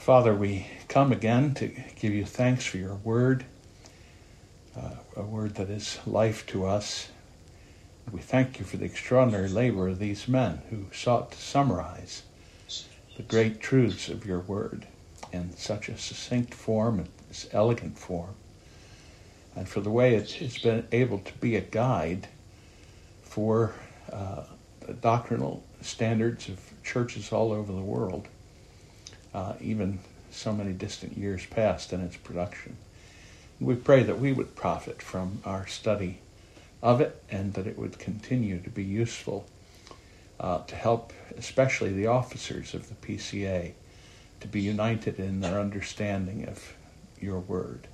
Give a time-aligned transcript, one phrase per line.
[0.00, 3.44] Father, we come again to give you thanks for your word,
[4.74, 7.10] uh, a word that is life to us.
[8.10, 12.22] We thank you for the extraordinary labor of these men who sought to summarize
[13.18, 14.86] the great truths of your word
[15.34, 18.34] in such a succinct form and this elegant form,
[19.54, 22.26] and for the way it's been able to be a guide
[23.22, 23.74] for
[24.10, 24.44] uh,
[24.80, 28.28] the doctrinal standards of churches all over the world,
[29.34, 29.98] uh, even
[30.30, 32.76] so many distant years past in its production.
[33.60, 36.20] We pray that we would profit from our study
[36.82, 39.46] of it and that it would continue to be useful
[40.38, 43.72] uh, to help, especially the officers of the PCA,
[44.40, 46.74] to be united in their understanding of
[47.20, 47.86] your word.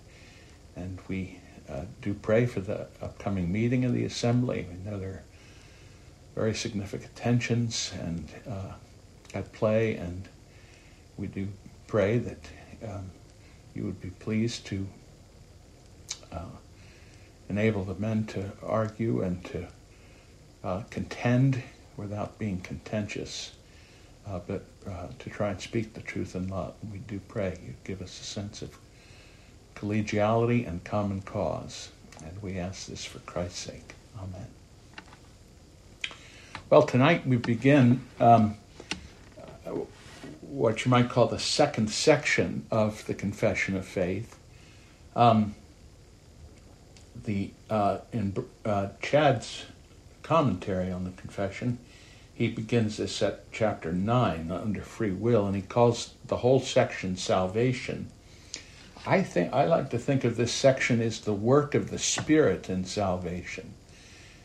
[0.76, 4.66] And we uh, do pray for the upcoming meeting of the assembly.
[4.68, 5.24] We know there are
[6.36, 8.72] very significant tensions and uh,
[9.34, 10.28] at play, and
[11.16, 11.48] we do
[11.86, 12.48] pray that
[12.86, 13.10] um,
[13.74, 14.86] you would be pleased to
[16.32, 16.44] uh,
[17.48, 19.66] enable the men to argue and to
[20.64, 21.62] uh, contend
[21.96, 23.52] without being contentious,
[24.26, 26.74] uh, but uh, to try and speak the truth in love.
[26.92, 28.76] We do pray you give us a sense of
[29.74, 31.90] collegiality and common cause,
[32.24, 33.94] and we ask this for Christ's sake.
[34.18, 34.46] Amen.
[36.68, 38.56] Well, tonight we begin um,
[40.48, 44.38] what you might call the second section of the Confession of Faith.
[45.14, 45.54] Um,
[47.24, 49.64] the uh, in uh, Chad's
[50.22, 51.78] commentary on the Confession,
[52.34, 57.16] he begins this at chapter nine under free will, and he calls the whole section
[57.16, 58.08] salvation.
[59.06, 62.68] I think I like to think of this section as the work of the Spirit
[62.68, 63.74] in salvation,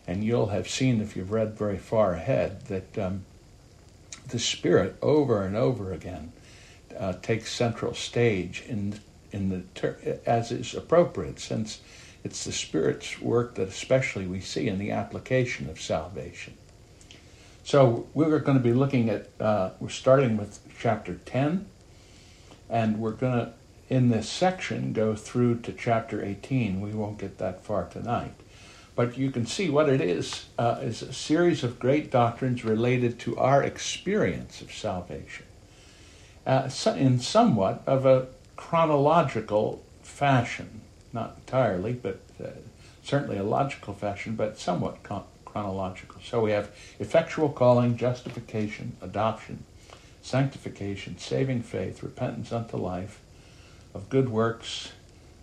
[0.07, 3.25] and you'll have seen if you've read very far ahead that um,
[4.27, 6.31] the Spirit over and over again
[6.97, 8.99] uh, takes central stage in
[9.31, 11.79] in the ter- as is appropriate, since
[12.23, 16.57] it's the Spirit's work that especially we see in the application of salvation.
[17.63, 21.67] So we're going to be looking at, uh, we're starting with chapter 10,
[22.69, 23.53] and we're going to,
[23.89, 26.81] in this section, go through to chapter 18.
[26.81, 28.33] We won't get that far tonight.
[28.95, 33.19] But you can see what it is uh, is a series of great doctrines related
[33.21, 35.45] to our experience of salvation
[36.45, 40.81] uh, in somewhat of a chronological fashion.
[41.13, 42.47] Not entirely, but uh,
[43.03, 46.21] certainly a logical fashion, but somewhat con- chronological.
[46.23, 49.63] So we have effectual calling, justification, adoption,
[50.21, 53.19] sanctification, saving faith, repentance unto life,
[53.93, 54.93] of good works,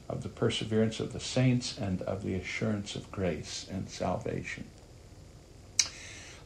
[0.09, 4.65] of the perseverance of the saints, and of the assurance of grace and salvation.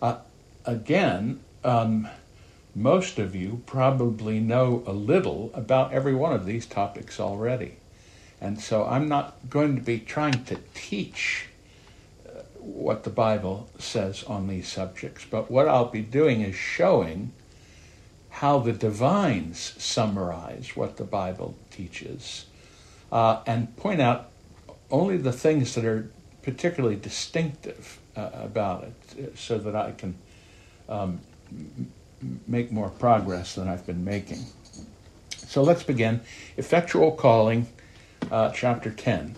[0.00, 0.18] Uh,
[0.64, 2.08] again, um,
[2.74, 7.76] most of you probably know a little about every one of these topics already.
[8.40, 11.46] And so I'm not going to be trying to teach
[12.26, 17.32] uh, what the Bible says on these subjects, but what I'll be doing is showing
[18.30, 22.46] how the divines summarize what the Bible teaches
[23.12, 24.30] uh, and point out
[24.90, 26.10] only the things that are
[26.42, 28.84] particularly distinctive uh, about
[29.16, 30.16] it so that I can
[30.88, 31.20] um,
[32.48, 34.44] make more progress than I've been making.
[35.30, 36.22] So let's begin.
[36.56, 37.68] Effectual calling,
[38.30, 39.36] uh, chapter 10.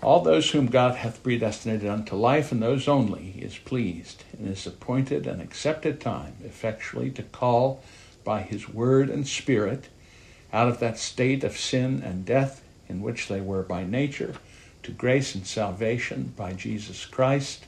[0.00, 4.46] All those whom God hath predestinated unto life, and those only he is pleased, in
[4.46, 7.82] his appointed and accepted time, effectually to call
[8.24, 9.88] by his word and spirit
[10.52, 14.34] out of that state of sin and death in which they were by nature
[14.82, 17.64] to grace and salvation by Jesus Christ,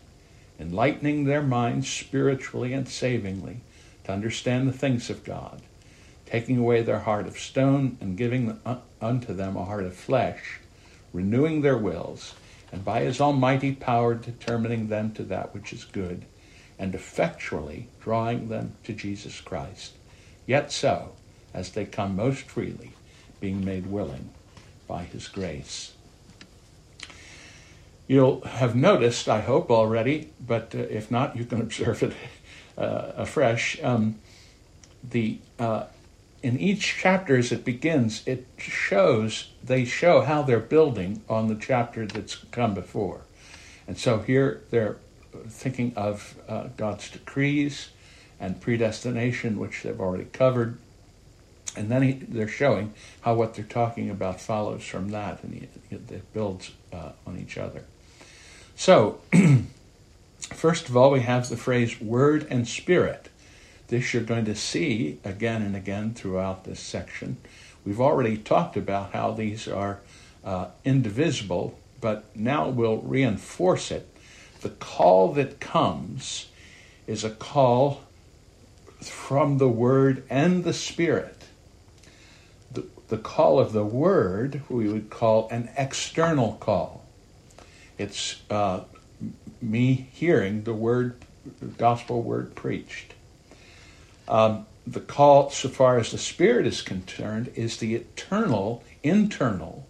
[0.60, 3.60] enlightening their minds spiritually and savingly
[4.04, 5.62] to understand the things of God,
[6.26, 10.60] taking away their heart of stone and giving uh, unto them a heart of flesh,
[11.14, 12.34] renewing their wills,
[12.70, 16.26] and by his almighty power determining them to that which is good,
[16.78, 19.92] and effectually drawing them to Jesus Christ.
[20.46, 21.12] Yet so,
[21.54, 22.92] as they come most freely,
[23.40, 24.28] being made willing
[24.86, 25.92] by his grace.
[28.06, 32.14] You'll have noticed, I hope, already, but uh, if not, you can observe it
[32.76, 33.82] uh, afresh.
[33.82, 34.16] Um,
[35.02, 35.84] the uh,
[36.42, 41.54] in each chapter as it begins, it shows they show how they're building on the
[41.54, 43.22] chapter that's come before,
[43.86, 44.98] and so here they're
[45.48, 47.90] thinking of uh, God's decrees
[48.38, 50.78] and predestination, which they've already covered,
[51.76, 56.32] and then he, they're showing how what they're talking about follows from that, and it
[56.32, 57.84] builds uh, on each other.
[58.76, 59.20] So.
[60.52, 63.28] First of all, we have the phrase word and spirit.
[63.88, 67.38] This you're going to see again and again throughout this section.
[67.84, 70.00] We've already talked about how these are
[70.44, 74.08] uh, indivisible, but now we'll reinforce it.
[74.60, 76.46] The call that comes
[77.06, 78.02] is a call
[79.00, 81.43] from the Word and the Spirit.
[83.08, 87.04] The, call of the Word we would call an external call.
[87.98, 88.80] It's uh,
[89.60, 91.16] me hearing the Word,
[91.78, 93.14] gospel word preached.
[94.26, 99.86] Um, the call, so far as the Spirit is concerned, is the eternal, internal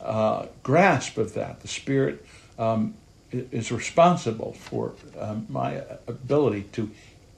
[0.00, 1.60] uh, grasp of that.
[1.60, 2.24] The Spirit
[2.58, 2.94] um,
[3.30, 6.90] is responsible for um, my ability to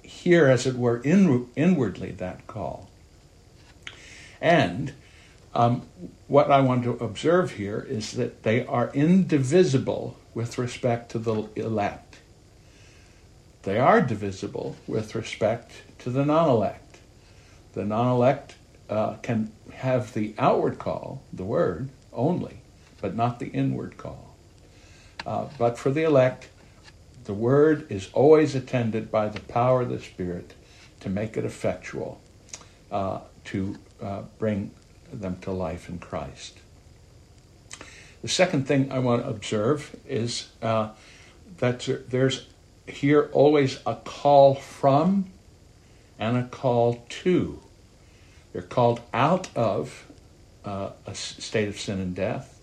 [0.02, 2.88] hear, as it were, in, inwardly that call.
[4.40, 4.92] And
[5.54, 5.82] um,
[6.26, 11.48] what I want to observe here is that they are indivisible with respect to the
[11.56, 12.18] elect.
[13.62, 16.98] They are divisible with respect to the non elect.
[17.72, 18.54] The non elect
[18.88, 22.60] uh, can have the outward call, the word, only,
[23.00, 24.34] but not the inward call.
[25.26, 26.48] Uh, but for the elect,
[27.24, 30.54] the word is always attended by the power of the Spirit
[31.00, 32.20] to make it effectual,
[32.90, 34.70] uh, to uh, bring
[35.12, 36.58] them to life in Christ.
[38.22, 40.90] The second thing I want to observe is uh,
[41.58, 42.46] that there's
[42.86, 45.26] here always a call from
[46.18, 47.60] and a call to.
[48.52, 50.06] They're called out of
[50.64, 52.60] uh, a state of sin and death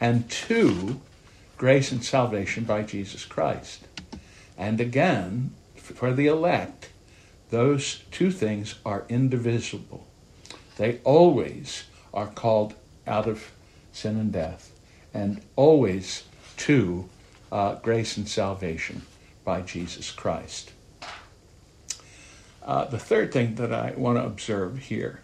[0.00, 1.00] and to
[1.56, 3.86] grace and salvation by Jesus Christ.
[4.58, 6.90] And again, for the elect,
[7.50, 10.06] those two things are indivisible.
[10.76, 12.74] They always are called
[13.06, 13.52] out of
[13.92, 14.72] sin and death,
[15.12, 16.24] and always
[16.58, 17.08] to
[17.52, 19.02] uh, grace and salvation
[19.44, 20.72] by Jesus Christ.
[22.64, 25.20] Uh, the third thing that I want to observe here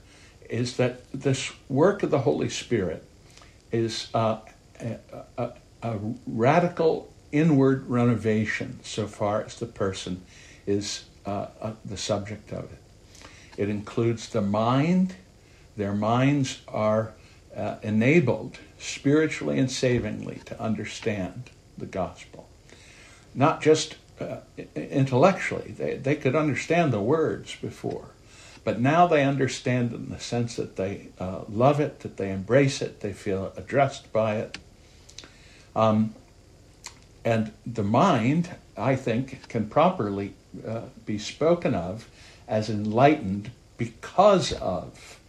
[0.48, 3.04] is that this work of the Holy Spirit
[3.72, 4.38] is uh,
[4.80, 4.98] a,
[5.38, 5.52] a,
[5.82, 10.22] a, radical inward renovation so far as the person
[10.66, 12.78] is uh, uh, the subject of it.
[13.56, 15.14] It includes the mind,
[15.80, 17.14] their minds are
[17.56, 21.48] uh, enabled spiritually and savingly to understand
[21.78, 22.46] the gospel.
[23.34, 24.40] Not just uh,
[24.76, 28.10] intellectually, they, they could understand the words before,
[28.62, 32.82] but now they understand in the sense that they uh, love it, that they embrace
[32.82, 34.58] it, they feel addressed by it.
[35.74, 36.14] Um,
[37.24, 40.34] and the mind, I think, can properly
[40.66, 42.06] uh, be spoken of
[42.46, 45.19] as enlightened because of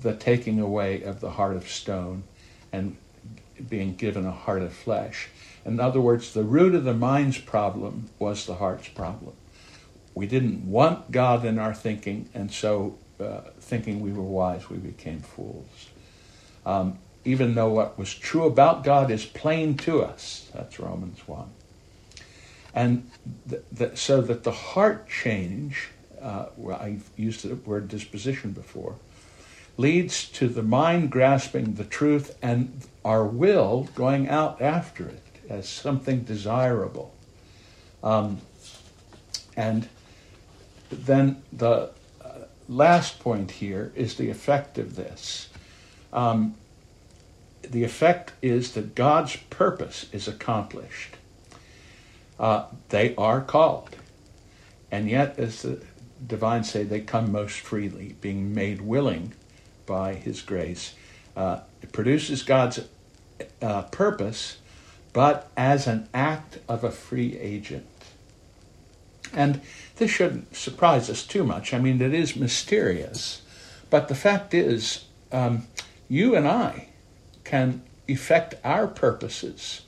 [0.00, 2.24] the taking away of the heart of stone
[2.72, 2.96] and
[3.68, 5.28] being given a heart of flesh.
[5.64, 9.34] In other words, the root of the mind's problem was the heart's problem.
[10.14, 14.78] We didn't want God in our thinking, and so uh, thinking we were wise, we
[14.78, 15.88] became fools.
[16.64, 20.50] Um, even though what was true about God is plain to us.
[20.54, 21.50] That's Romans 1.
[22.74, 23.10] And
[23.48, 25.88] th- th- so that the heart change,
[26.20, 26.46] uh,
[26.78, 28.96] I've used the word disposition before,
[29.80, 35.66] leads to the mind grasping the truth and our will going out after it as
[35.66, 37.14] something desirable.
[38.02, 38.42] Um,
[39.56, 39.88] and
[40.92, 41.90] then the
[42.22, 42.28] uh,
[42.68, 45.48] last point here is the effect of this.
[46.12, 46.56] Um,
[47.62, 51.16] the effect is that God's purpose is accomplished.
[52.38, 53.96] Uh, they are called.
[54.90, 55.82] And yet, as the
[56.26, 59.32] divine say, they come most freely, being made willing
[59.90, 60.94] by His grace.
[61.36, 62.78] Uh, it produces God's
[63.60, 64.58] uh, purpose,
[65.12, 67.86] but as an act of a free agent.
[69.34, 69.60] And
[69.96, 71.74] this shouldn't surprise us too much.
[71.74, 73.42] I mean, it is mysterious.
[73.90, 75.66] But the fact is, um,
[76.08, 76.90] you and I
[77.42, 79.82] can effect our purposes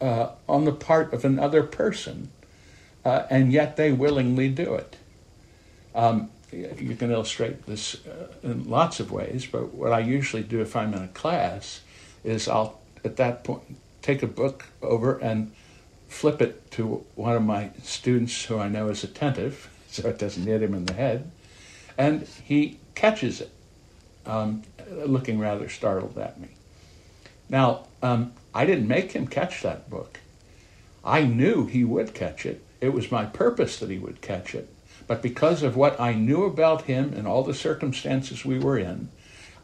[0.00, 2.30] uh, on the part of another person,
[3.04, 4.96] uh, and yet they willingly do it.
[5.96, 10.60] Um, you can illustrate this uh, in lots of ways, but what I usually do
[10.60, 11.80] if I'm in a class
[12.24, 13.62] is I'll, at that point,
[14.02, 15.52] take a book over and
[16.08, 20.46] flip it to one of my students who I know is attentive, so it doesn't
[20.46, 21.30] hit him in the head,
[21.96, 23.50] and he catches it,
[24.26, 26.48] um, looking rather startled at me.
[27.48, 30.20] Now, um, I didn't make him catch that book.
[31.04, 32.62] I knew he would catch it.
[32.80, 34.68] It was my purpose that he would catch it.
[35.10, 39.08] But because of what I knew about him and all the circumstances we were in,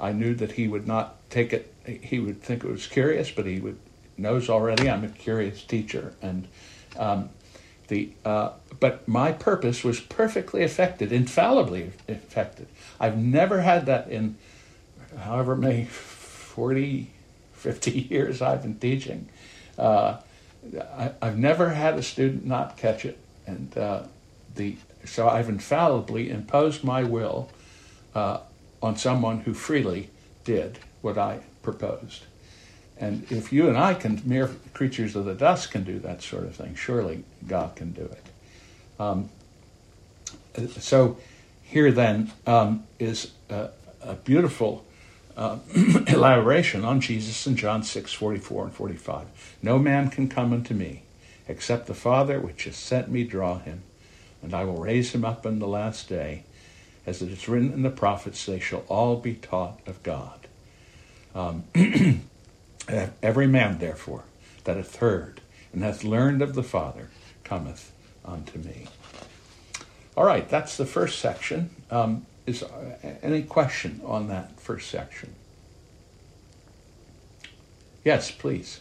[0.01, 1.73] I knew that he would not take it.
[1.87, 3.79] He would think it was curious, but he would
[4.17, 6.49] knows already I'm a curious teacher, and
[6.97, 7.31] um,
[7.87, 12.67] the uh, but my purpose was perfectly affected, infallibly affected.
[12.99, 14.37] I've never had that in
[15.17, 17.09] however many 40,
[17.53, 19.29] 50 years I've been teaching,
[19.79, 20.17] uh,
[20.77, 24.03] I, have never had a student not catch it, and uh,
[24.57, 24.77] the
[25.07, 27.51] so I've infallibly imposed my will
[28.15, 28.41] uh,
[28.83, 30.11] on someone who freely
[30.45, 32.25] did what I proposed.
[32.99, 36.45] And if you and I can, mere creatures of the dust, can do that sort
[36.45, 38.27] of thing, surely God can do it.
[38.99, 39.29] Um,
[40.79, 41.19] so
[41.63, 43.69] here then um, is a,
[44.01, 44.85] a beautiful
[45.37, 45.59] uh,
[46.07, 49.57] elaboration on Jesus in John 6 44 and 45.
[49.63, 51.03] No man can come unto me
[51.49, 53.83] except the Father which has sent me draw him,
[54.47, 56.45] and I will raise him up in the last day.
[57.05, 60.47] As it is written in the prophets, they shall all be taught of God.
[61.35, 61.65] Um,
[63.23, 64.23] every man, therefore,
[64.63, 65.41] that hath heard
[65.73, 67.11] and hath learned of the Father
[67.43, 67.91] cometh
[68.25, 68.87] unto me.
[70.17, 71.71] All right, that's the first section.
[71.91, 75.35] Um, is uh, any question on that first section?
[78.05, 78.79] Yes, please.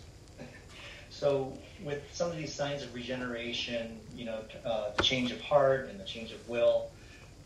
[1.09, 5.87] So, with some of these signs of regeneration, you know, uh, the change of heart
[5.89, 6.89] and the change of will,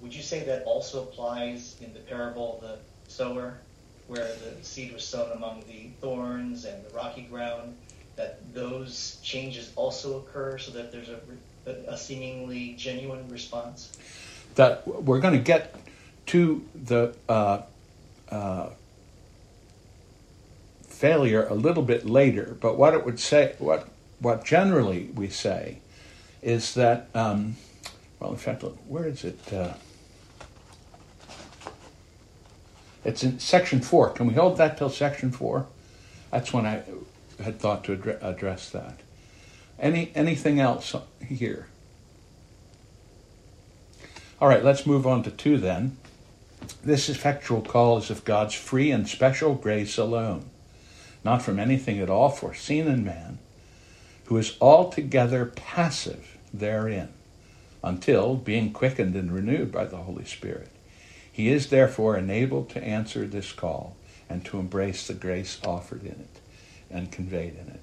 [0.02, 2.78] would you say that also applies in the parable of the
[3.12, 3.60] sower,
[4.08, 7.76] where the seed was sown among the thorns and the rocky ground?
[8.16, 11.20] That those changes also occur, so that there's a
[11.88, 13.92] a seemingly genuine response?
[14.56, 15.76] That we're going to get
[16.28, 17.62] to the uh,
[18.30, 18.70] uh,
[20.88, 23.88] failure a little bit later, but what it would say, what
[24.20, 25.80] what generally we say,
[26.42, 27.56] is that um,
[28.20, 29.54] well, in fact, where is it?
[29.54, 29.74] Uh,
[33.06, 34.10] it's in section four.
[34.10, 35.68] Can we hold that till section four?
[36.32, 36.84] That's when I
[37.42, 39.00] had thought to address that.
[39.80, 40.94] Any anything else
[41.26, 41.68] here?
[44.42, 45.98] All right, let's move on to two then.
[46.84, 50.50] This effectual call is of God's free and special grace alone,
[51.24, 53.40] not from anything at all foreseen in man,
[54.30, 57.10] who is altogether passive therein,
[57.84, 60.70] until, being quickened and renewed by the Holy Spirit,
[61.32, 63.98] he is therefore enabled to answer this call
[64.30, 66.40] and to embrace the grace offered in it
[66.92, 67.80] and conveyed in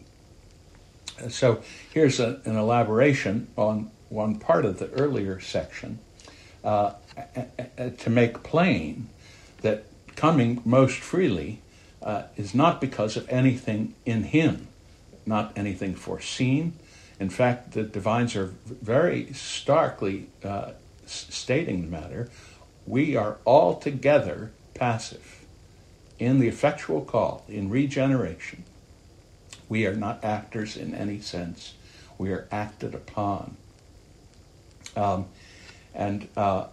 [1.26, 1.32] it.
[1.32, 5.98] So here's a, an elaboration on one part of the earlier section
[6.62, 6.92] uh,
[7.98, 9.08] to make plain
[9.62, 9.84] that
[10.14, 11.60] coming most freely
[12.02, 14.68] uh, is not because of anything in him,
[15.26, 16.74] not anything foreseen.
[17.18, 20.72] In fact, the divines are very starkly uh,
[21.06, 22.30] stating the matter.
[22.86, 25.44] We are altogether passive
[26.18, 28.64] in the effectual call, in regeneration
[29.68, 31.74] we are not actors in any sense.
[32.18, 33.56] We are acted upon.
[34.96, 35.26] Um,
[35.94, 36.66] and uh,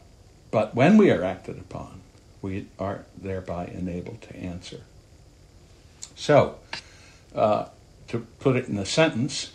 [0.52, 2.02] but when we are acted upon,
[2.42, 4.82] we are thereby enabled to answer.
[6.16, 6.60] So,
[7.34, 7.66] uh,
[8.08, 9.52] to put it in a sentence,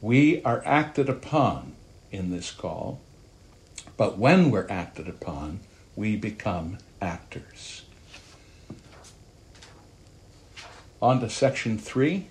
[0.00, 1.74] we are acted upon
[2.10, 3.00] in this call,
[3.96, 5.60] but when we're acted upon,
[5.94, 7.82] we become actors.
[11.02, 12.26] On to section three.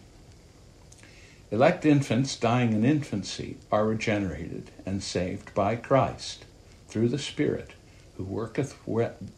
[1.52, 6.46] Elect infants dying in infancy are regenerated and saved by Christ
[6.88, 7.72] through the Spirit,
[8.18, 8.74] who worketh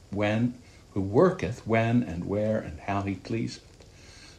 [0.10, 0.54] when,
[0.94, 3.71] who worketh when and where and how he pleaseth.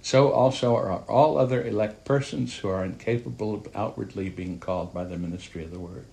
[0.02, 5.04] So also are all other elect persons who are incapable of outwardly being called by
[5.04, 6.04] the ministry of the word.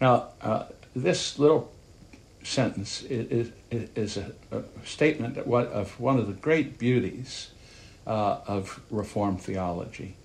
[0.00, 1.72] Now, uh, this little
[2.44, 7.50] sentence is, is, is a, a, statement of one of the great beauties
[8.06, 10.16] uh, of Reformed theology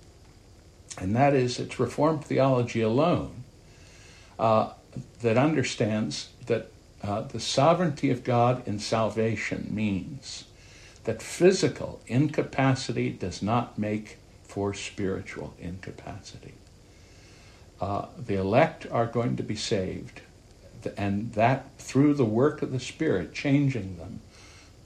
[1.00, 3.44] and that is it's Reformed theology alone
[4.38, 4.72] uh,
[5.22, 6.70] that understands that
[7.02, 10.44] uh, the sovereignty of God in salvation means
[11.08, 16.52] that physical incapacity does not make for spiritual incapacity.
[17.80, 20.20] Uh, the elect are going to be saved,
[20.98, 24.20] and that through the work of the Spirit changing them,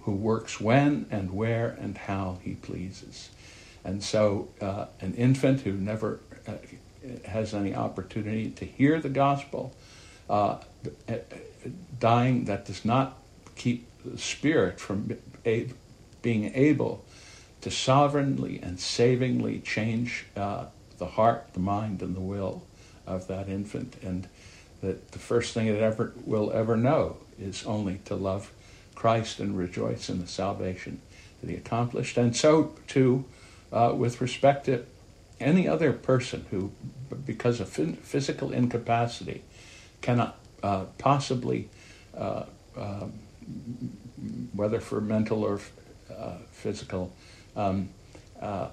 [0.03, 3.31] who works when and where and how he pleases.
[3.85, 6.53] And so, uh, an infant who never uh,
[7.27, 9.75] has any opportunity to hear the gospel,
[10.31, 10.59] uh,
[11.99, 13.19] dying, that does not
[13.57, 15.19] keep the spirit from
[16.23, 17.05] being able
[17.61, 20.67] to sovereignly and savingly change uh,
[20.99, 22.65] the heart, the mind, and the will
[23.07, 23.97] of that infant.
[24.03, 24.29] And
[24.83, 28.53] that the first thing it ever will ever know is only to love
[28.95, 31.01] Christ and rejoice in the salvation
[31.41, 32.17] that he accomplished.
[32.17, 33.25] And so, too,
[33.73, 34.85] uh, with respect to
[35.41, 36.73] any other person who,
[37.25, 39.43] because of physical incapacity,
[40.01, 41.69] cannot uh, possibly,
[42.17, 42.45] uh,
[42.77, 43.13] um,
[44.55, 45.61] whether for mental or
[46.51, 47.13] physical.
[47.57, 47.91] Um,
[48.41, 48.69] uh,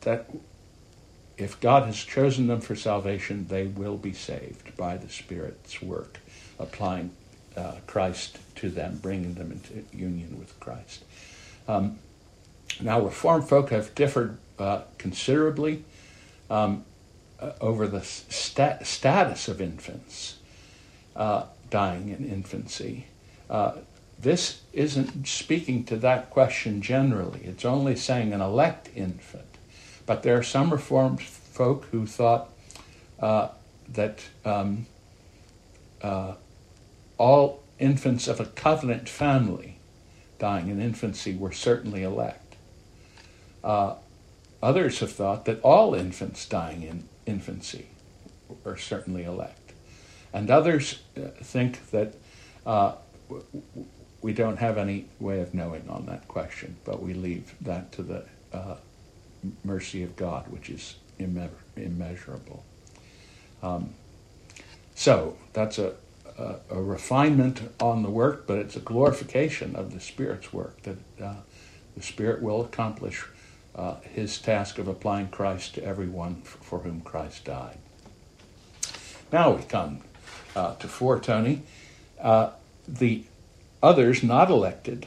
[0.00, 0.28] that
[1.36, 6.18] if God has chosen them for salvation, they will be saved by the Spirit's work,
[6.58, 7.10] applying
[7.56, 11.04] uh, Christ to them, bringing them into union with Christ.
[11.68, 11.98] Um,
[12.80, 15.84] now, Reformed folk have differed uh, considerably
[16.50, 16.84] um,
[17.40, 20.36] uh, over the stat- status of infants
[21.14, 23.06] uh, dying in infancy.
[24.18, 27.40] This isn't speaking to that question generally.
[27.44, 29.44] It's only saying an elect infant.
[30.06, 32.50] But there are some Reformed folk who thought
[33.20, 33.48] uh,
[33.88, 34.86] that um,
[36.02, 36.34] uh,
[37.18, 39.78] all infants of a covenant family
[40.38, 42.56] dying in infancy were certainly elect.
[43.64, 43.94] Uh,
[44.62, 47.86] others have thought that all infants dying in infancy
[48.64, 49.72] are certainly elect.
[50.32, 52.14] And others uh, think that
[52.64, 52.92] uh,
[54.22, 58.02] we don't have any way of knowing on that question, but we leave that to
[58.02, 58.76] the uh,
[59.64, 62.64] mercy of God, which is imme- immeasurable.
[63.62, 63.90] Um,
[64.94, 65.94] so that's a,
[66.38, 70.96] a, a, refinement on the work, but it's a glorification of the Spirit's work that
[71.22, 71.34] uh,
[71.96, 73.24] the Spirit will accomplish
[73.74, 77.78] uh, his task of applying Christ to everyone for, whom Christ died.
[79.32, 80.00] Now we come
[80.54, 81.62] uh, to four, Tony.
[82.20, 82.50] Uh,
[82.88, 83.24] the
[83.82, 85.06] others not elected,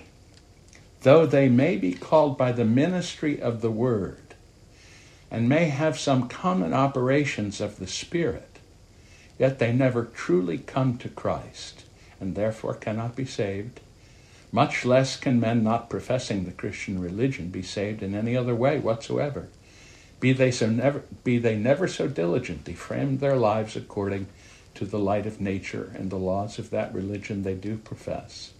[1.01, 4.35] though they may be called by the ministry of the word,
[5.31, 8.59] and may have some common operations of the Spirit,
[9.38, 11.83] yet they never truly come to Christ,
[12.19, 13.79] and therefore cannot be saved.
[14.51, 18.79] Much less can men not professing the Christian religion be saved in any other way
[18.79, 19.47] whatsoever.
[20.19, 24.27] Be they, so never, be they never so diligently framed their lives according
[24.75, 28.51] to the light of nature and the laws of that religion they do profess.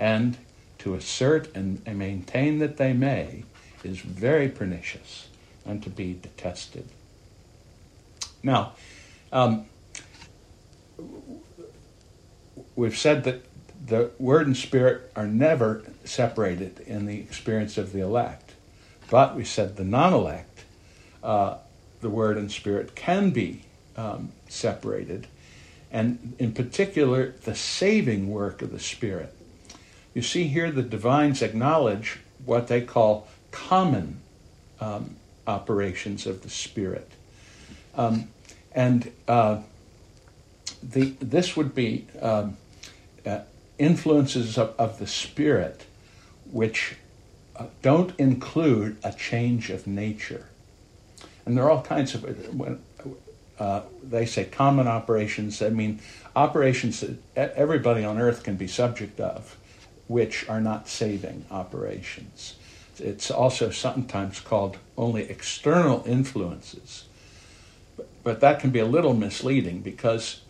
[0.00, 0.38] And
[0.78, 3.44] to assert and maintain that they may
[3.84, 5.28] is very pernicious
[5.66, 6.88] and to be detested.
[8.42, 8.72] Now,
[9.30, 9.66] um,
[12.74, 13.44] we've said that
[13.86, 18.52] the Word and Spirit are never separated in the experience of the elect,
[19.10, 20.64] but we said the non elect,
[21.22, 21.56] uh,
[22.00, 23.62] the Word and Spirit can be
[23.96, 25.26] um, separated,
[25.90, 29.34] and in particular, the saving work of the Spirit.
[30.20, 34.20] You see here the divines acknowledge what they call common
[34.78, 37.10] um, operations of the Spirit.
[37.94, 38.28] Um,
[38.72, 39.62] and uh,
[40.82, 42.58] the, this would be um,
[43.24, 43.38] uh,
[43.78, 45.86] influences of, of, the Spirit
[46.50, 46.96] which
[47.56, 50.48] uh, don't include a change of nature.
[51.46, 52.78] And there are all kinds of, when
[53.58, 56.00] uh, they say common operations, I mean
[56.36, 59.56] operations that everybody on earth can be subject of,
[60.10, 62.56] which are not saving operations.
[62.98, 67.04] It's also sometimes called only external influences.
[68.24, 70.40] But that can be a little misleading because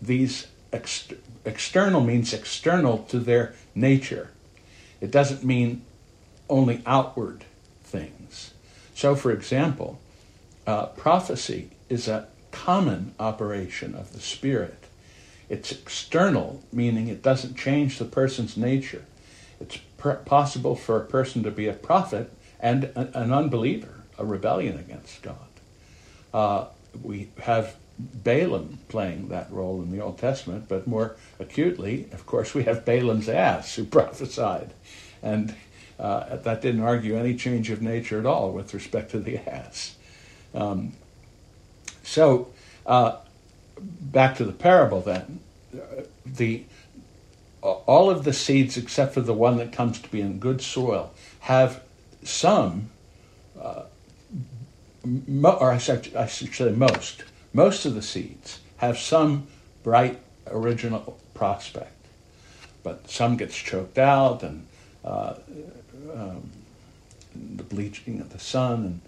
[0.00, 1.08] these ex-
[1.44, 4.30] external means external to their nature.
[5.00, 5.82] It doesn't mean
[6.48, 7.44] only outward
[7.82, 8.54] things.
[8.94, 9.98] So, for example,
[10.64, 14.84] uh, prophecy is a common operation of the Spirit.
[15.48, 19.04] It's external, meaning it doesn't change the person's nature.
[19.60, 19.78] It's
[20.24, 25.22] possible for a person to be a prophet and a, an unbeliever, a rebellion against
[25.22, 25.36] God.
[26.32, 26.66] Uh,
[27.02, 32.54] we have Balaam playing that role in the Old Testament, but more acutely, of course,
[32.54, 34.72] we have Balaam's ass who prophesied.
[35.22, 35.54] And
[35.98, 39.96] uh, that didn't argue any change of nature at all with respect to the ass.
[40.54, 40.92] Um,
[42.04, 42.48] so,
[42.86, 43.16] uh,
[43.80, 45.40] back to the parable then.
[46.24, 46.64] The
[47.62, 51.12] all of the seeds except for the one that comes to be in good soil
[51.40, 51.82] have
[52.22, 52.90] some,
[53.60, 53.82] uh,
[55.04, 59.48] mo- or I should, I should say most, most of the seeds have some
[59.82, 62.06] bright original prospect,
[62.82, 64.66] but some gets choked out and
[65.04, 65.34] uh,
[66.14, 66.50] um,
[67.34, 69.00] the bleaching of the sun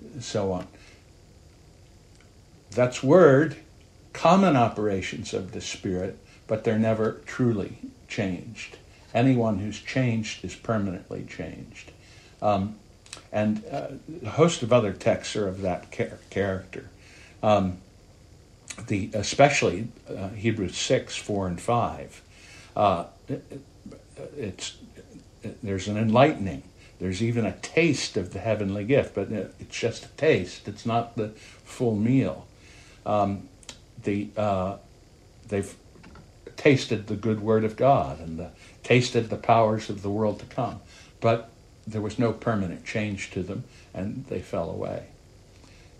[0.00, 0.66] and so on.
[2.70, 3.56] That's word,
[4.12, 8.76] common operations of the Spirit, but they're never truly changed.
[9.14, 11.92] Anyone who's changed is permanently changed.
[12.42, 12.76] Um,
[13.32, 13.88] and uh,
[14.24, 16.88] a host of other texts are of that char- character.
[17.42, 17.78] Um,
[18.86, 22.22] the especially uh, Hebrews six, four, and five.
[22.76, 23.60] Uh, it,
[24.36, 24.76] it's
[25.62, 26.62] there's an enlightening.
[26.98, 30.66] There's even a taste of the heavenly gift, but it's just a taste.
[30.66, 31.28] It's not the
[31.64, 32.46] full meal.
[33.06, 33.48] Um,
[34.02, 34.76] the uh,
[35.48, 35.74] they've
[36.58, 38.50] tasted the good word of God and the,
[38.82, 40.80] tasted the powers of the world to come.
[41.20, 41.50] but
[41.86, 45.04] there was no permanent change to them, and they fell away.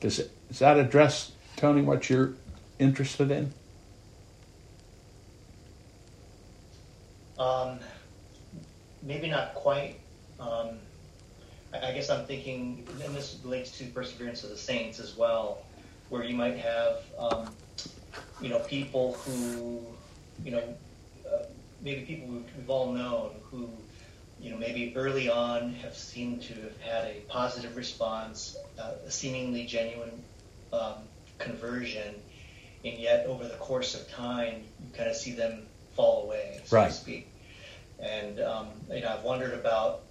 [0.00, 2.34] Does, it, does that address, Tony, what you're
[2.78, 3.54] interested in?
[7.38, 7.78] Um,
[9.02, 9.98] maybe not quite.
[10.38, 10.78] Um,
[11.72, 15.62] I, guess I'm thinking, and this relates to perseverance of the saints as well,
[16.10, 17.48] where you might have, um,
[18.40, 19.80] you know, people who,
[20.44, 20.62] you know,
[21.26, 21.44] uh,
[21.82, 23.68] maybe people we've, we've all known who,
[24.40, 29.10] you know, maybe early on have seemed to have had a positive response, uh, a
[29.10, 30.22] seemingly genuine
[30.72, 30.94] um,
[31.38, 32.14] conversion,
[32.84, 36.76] and yet over the course of time, you kind of see them fall away, so
[36.76, 36.88] right.
[36.88, 37.28] to speak.
[37.98, 40.02] And um, you know, I've wondered about,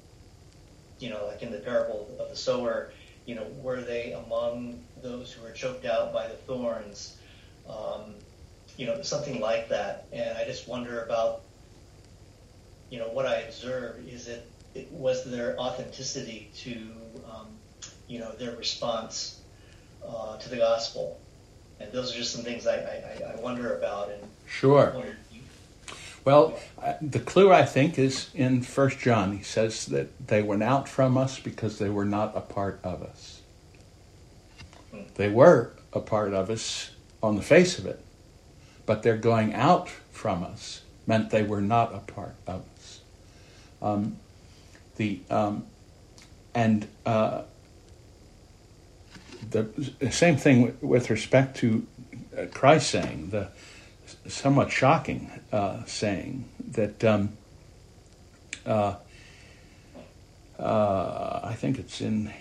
[0.99, 2.91] you know, like in the parable of the sower,
[3.25, 7.17] you know, were they among those who were choked out by the thorns?
[7.69, 8.15] Um,
[8.77, 10.07] you know, something like that.
[10.13, 11.41] And I just wonder about,
[12.89, 16.77] you know, what I observe is it, it was there authenticity to,
[17.29, 17.47] um,
[18.07, 19.41] you know, their response
[20.07, 21.19] uh, to the gospel.
[21.79, 24.09] And those are just some things I, I, I wonder about.
[24.11, 24.95] And sure.
[26.23, 26.59] Well,
[27.01, 29.37] the clue I think is in First John.
[29.37, 33.01] He says that they went out from us because they were not a part of
[33.01, 33.41] us.
[35.15, 36.91] They were a part of us
[37.23, 38.03] on the face of it,
[38.87, 43.01] but their going out from us meant they were not a part of us.
[43.79, 44.17] Um,
[44.95, 45.65] the um,
[46.55, 47.43] and uh,
[49.51, 51.85] the same thing with respect to
[52.35, 53.49] uh, Christ saying the
[54.27, 57.37] somewhat shocking uh, saying that um,
[58.65, 58.95] uh,
[60.57, 62.33] uh, I think it's in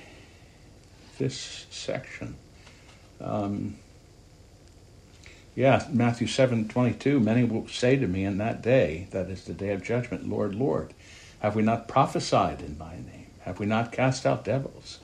[1.19, 2.37] this section.
[3.21, 3.77] Um,
[5.57, 7.19] yeah, Matthew seven twenty two.
[7.19, 10.55] Many will say to me in that day, that is the day of judgment, Lord,
[10.55, 10.93] Lord,
[11.41, 13.31] have we not prophesied in Thy name?
[13.41, 15.01] Have we not cast out devils?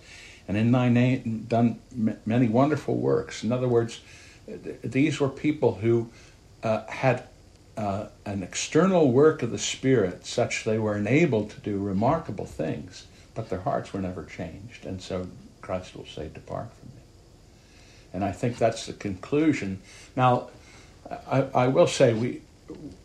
[0.47, 1.81] And in Thy name done
[2.27, 3.43] many wonderful works.
[3.43, 4.01] In other words,
[4.85, 6.11] these were people who
[6.63, 7.25] uh, had
[7.77, 13.07] uh, an external work of the Spirit such they were enabled to do remarkable things,
[13.35, 14.85] but their hearts were never changed.
[14.85, 15.29] And so
[15.63, 17.02] Christ will say, Depart from me.
[18.13, 19.81] And I think that's the conclusion.
[20.17, 20.51] Now,
[21.27, 22.43] I, I will say we,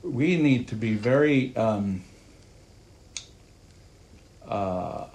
[0.03, 2.03] we need to be very um,
[4.47, 5.05] uh,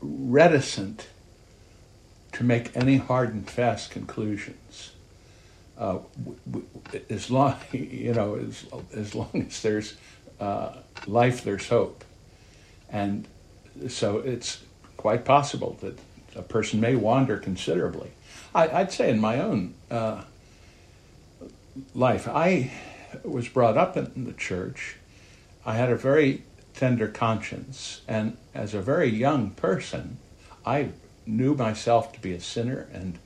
[0.00, 1.08] reticent
[2.32, 4.90] to make any hard and fast conclusions
[5.78, 5.98] uh,
[7.10, 8.64] as long you know as
[8.94, 9.96] as long as there's
[10.40, 10.72] uh,
[11.06, 12.04] life, there's hope,
[12.90, 13.26] and
[13.88, 14.62] so it's
[14.96, 15.98] quite possible that
[16.36, 18.10] a person may wander considerably.
[18.54, 20.22] I, would say in my own uh,
[21.94, 22.70] life, I
[23.24, 24.96] was brought up in the church.
[25.66, 26.42] I had a very
[26.74, 30.18] tender conscience, and as a very young person,
[30.64, 30.90] I
[31.26, 33.18] knew myself to be a sinner and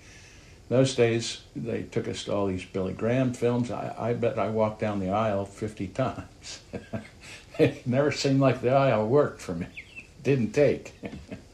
[0.68, 3.70] those days, they took us to all these Billy Graham films.
[3.70, 6.60] I, I bet I walked down the aisle 50 times.
[7.58, 9.66] it never seemed like the aisle worked for me.
[10.22, 10.92] Didn't take.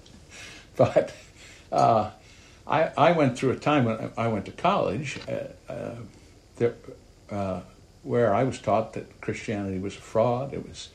[0.76, 1.14] but
[1.70, 2.10] uh,
[2.66, 5.94] I, I went through a time when I went to college uh, uh,
[6.57, 6.74] there,
[7.31, 7.61] uh,
[8.03, 10.55] where I was taught that Christianity was a fraud.
[10.55, 10.88] It was,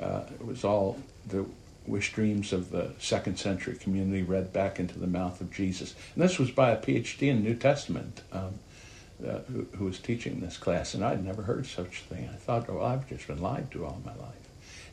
[0.00, 1.44] uh, it was all the
[1.86, 5.94] wish dreams of the second century community read back into the mouth of Jesus.
[6.14, 8.54] And this was by a PhD in New Testament um,
[9.26, 12.30] uh, who, who, was teaching this class, and I'd never heard such a thing.
[12.32, 14.34] I thought, oh, I've just been lied to all my life.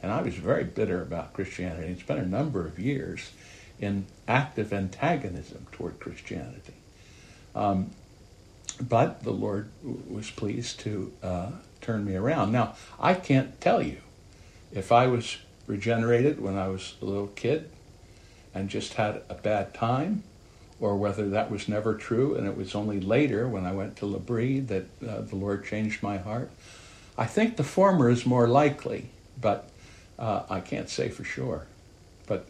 [0.02, 1.88] And I was very bitter about Christianity.
[1.88, 3.32] It's been a number of years
[3.80, 6.74] in active antagonism toward Christianity.
[7.56, 7.92] Um,
[8.82, 12.52] but the Lord was pleased to uh, turn me around.
[12.52, 13.98] Now, I can't tell you
[14.72, 17.70] if I was regenerated when I was a little kid
[18.54, 20.24] and just had a bad time,
[20.80, 24.06] or whether that was never true and it was only later when I went to
[24.06, 26.52] L'Abri that uh, the Lord changed my heart.
[27.18, 29.10] I think the former is more likely,
[29.42, 29.70] but
[30.20, 31.66] uh, I can't say for sure.
[32.28, 32.48] But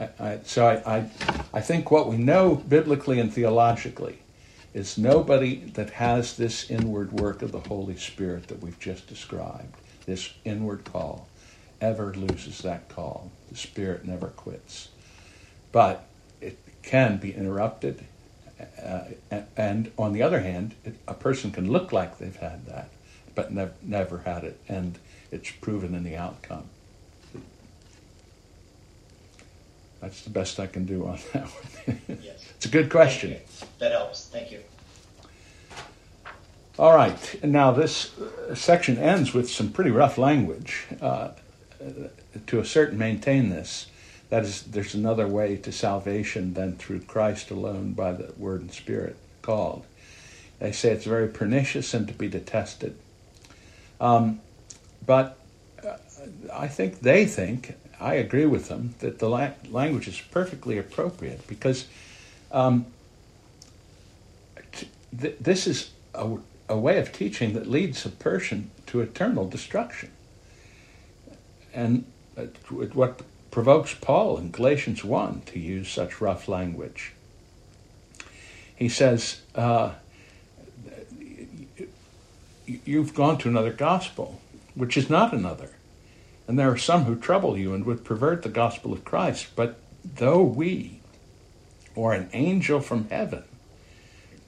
[0.00, 1.10] I, I, so I, I,
[1.54, 4.18] I think what we know biblically and theologically
[4.72, 9.74] is nobody that has this inward work of the Holy Spirit that we've just described,
[10.06, 11.28] this inward call,
[11.80, 13.30] ever loses that call.
[13.50, 14.88] The Spirit never quits.
[15.72, 16.06] But
[16.40, 18.04] it can be interrupted.
[18.82, 19.04] Uh,
[19.56, 22.90] and, on the other hand, it, a person can look like they've had that,
[23.34, 24.58] but nev- never had it.
[24.68, 24.98] And
[25.30, 26.68] it's proven in the outcome.
[30.00, 32.18] That's the best I can do on that one.
[32.22, 32.46] yes.
[32.56, 33.36] It's a good question.
[33.78, 34.28] That helps.
[34.28, 34.60] Thank you.
[36.78, 37.42] All right.
[37.42, 38.10] Now, this
[38.54, 40.86] section ends with some pretty rough language.
[41.00, 41.30] Uh,
[42.46, 43.86] to assert and maintain this,
[44.28, 48.72] that is, there's another way to salvation than through Christ alone by the Word and
[48.72, 49.84] Spirit called.
[50.58, 52.96] They say it's very pernicious and to be detested.
[54.00, 54.40] Um,
[55.04, 55.38] but
[55.84, 55.96] uh,
[56.52, 61.46] I think they think, I agree with them, that the la- language is perfectly appropriate
[61.46, 61.86] because
[62.50, 62.86] um,
[64.72, 70.10] t- th- this is a, way of teaching that leads a person to eternal destruction.
[71.74, 72.04] And
[72.38, 72.44] uh,
[72.94, 77.12] what provokes Paul in Galatians 1 to use such rough language.
[78.76, 79.92] He says, uh,
[82.66, 84.40] You've gone to another gospel,
[84.76, 85.70] which is not another.
[86.50, 89.54] And there are some who trouble you and would pervert the gospel of Christ.
[89.54, 91.00] But though we,
[91.94, 93.44] or an angel from heaven,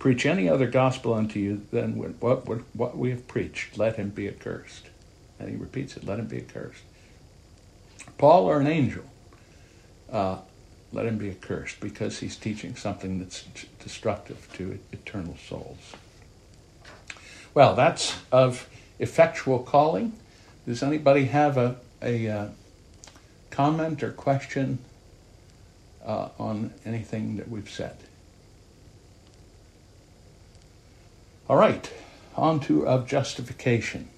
[0.01, 4.09] preach any other gospel unto you than what, what, what we have preached, let him
[4.09, 4.89] be accursed.
[5.39, 6.83] And he repeats it, let him be accursed.
[8.19, 9.05] Paul or an angel,
[10.11, 10.39] uh,
[10.91, 13.45] let him be accursed because he's teaching something that's
[13.79, 15.93] destructive to eternal souls.
[17.55, 20.15] Well, that's of effectual calling.
[20.67, 22.49] Does anybody have a, a uh,
[23.51, 24.79] comment or question
[26.05, 27.97] uh, on anything that we've said?
[31.49, 31.91] All right,
[32.37, 34.09] on to of justification.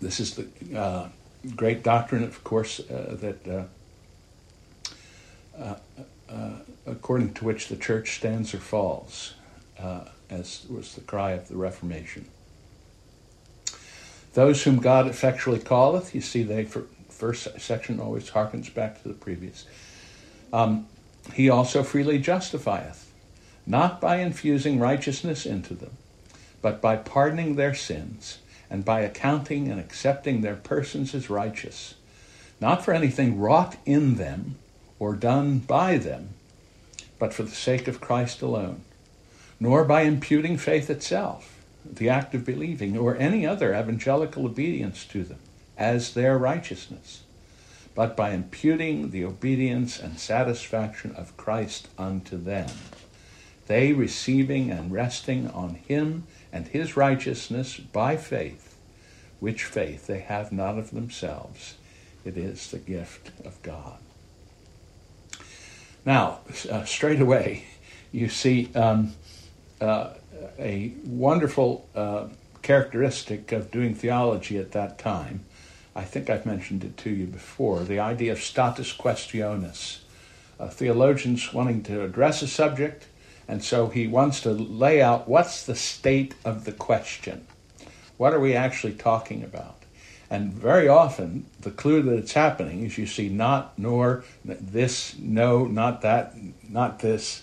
[0.00, 1.08] This is the uh,
[1.56, 3.64] great doctrine, of course, uh, that uh,
[5.58, 5.74] uh,
[6.28, 6.50] uh,
[6.86, 9.34] according to which the church stands or falls,
[10.30, 12.26] as was the cry of the Reformation.
[14.34, 16.64] Those whom God effectually calleth, you see, the
[17.08, 19.66] first section always harkens back to the previous.
[20.52, 20.86] Um,
[21.34, 23.10] he also freely justifieth,
[23.66, 25.92] not by infusing righteousness into them,
[26.62, 28.38] but by pardoning their sins
[28.70, 31.94] and by accounting and accepting their persons as righteous,
[32.60, 34.56] not for anything wrought in them
[34.98, 36.30] or done by them,
[37.18, 38.82] but for the sake of Christ alone,
[39.58, 45.24] nor by imputing faith itself, the act of believing, or any other evangelical obedience to
[45.24, 45.38] them
[45.76, 47.22] as their righteousness,
[47.94, 52.70] but by imputing the obedience and satisfaction of Christ unto them,
[53.66, 58.76] they receiving and resting on him and his righteousness by faith,
[59.38, 61.76] which faith they have not of themselves.
[62.24, 63.98] It is the gift of God.
[66.04, 66.40] Now,
[66.70, 67.64] uh, straight away,
[68.12, 69.14] you see um,
[69.80, 70.14] uh,
[70.58, 72.28] a wonderful uh,
[72.62, 75.44] characteristic of doing theology at that time.
[75.94, 79.98] I think I've mentioned it to you before the idea of status quaestionis.
[80.58, 83.06] Uh, theologians wanting to address a subject
[83.50, 87.48] and so he wants to lay out what's the state of the question.
[88.16, 89.82] What are we actually talking about?
[90.30, 95.64] And very often, the clue that it's happening is you see not, nor, this, no,
[95.64, 96.36] not that,
[96.68, 97.42] not this.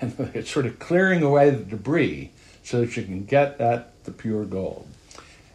[0.00, 2.30] And it's sort of clearing away the debris
[2.62, 4.86] so that you can get at the pure gold.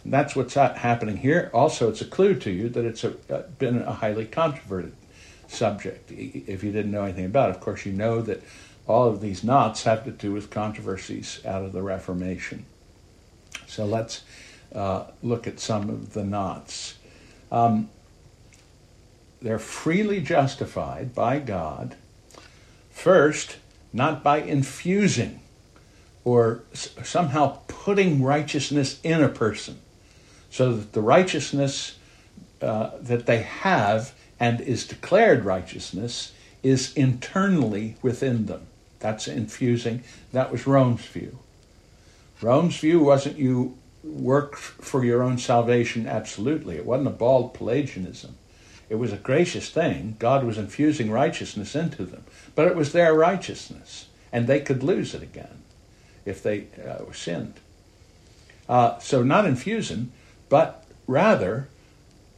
[0.03, 1.49] And that's what's happening here.
[1.53, 4.93] Also, it's a clue to you that it's a, uh, been a highly controverted
[5.47, 6.11] subject.
[6.11, 8.41] If you didn't know anything about it, of course, you know that
[8.87, 12.65] all of these knots have to do with controversies out of the Reformation.
[13.67, 14.23] So let's
[14.75, 16.95] uh, look at some of the knots.
[17.51, 17.89] Um,
[19.41, 21.95] they're freely justified by God,
[22.91, 23.57] first,
[23.93, 25.39] not by infusing
[26.25, 29.79] or somehow putting righteousness in a person,
[30.49, 31.97] so that the righteousness
[32.61, 38.67] uh, that they have and is declared righteousness is internally within them.
[38.99, 40.03] That's infusing.
[40.31, 41.39] That was Rome's view.
[42.41, 46.75] Rome's view wasn't you work for your own salvation absolutely.
[46.77, 48.37] It wasn't a bald Pelagianism.
[48.89, 50.15] It was a gracious thing.
[50.19, 52.23] God was infusing righteousness into them.
[52.55, 55.63] But it was their righteousness, and they could lose it again
[56.25, 57.55] if they uh, sinned.
[58.69, 60.11] Uh, so, not infusing,
[60.49, 61.67] but rather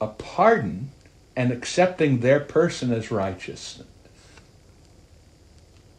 [0.01, 0.91] a pardon
[1.35, 3.83] and accepting their person as righteous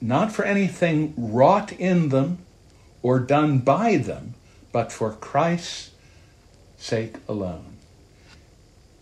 [0.00, 2.38] not for anything wrought in them
[3.02, 4.34] or done by them,
[4.72, 5.90] but for Christ's
[6.76, 7.76] sake alone.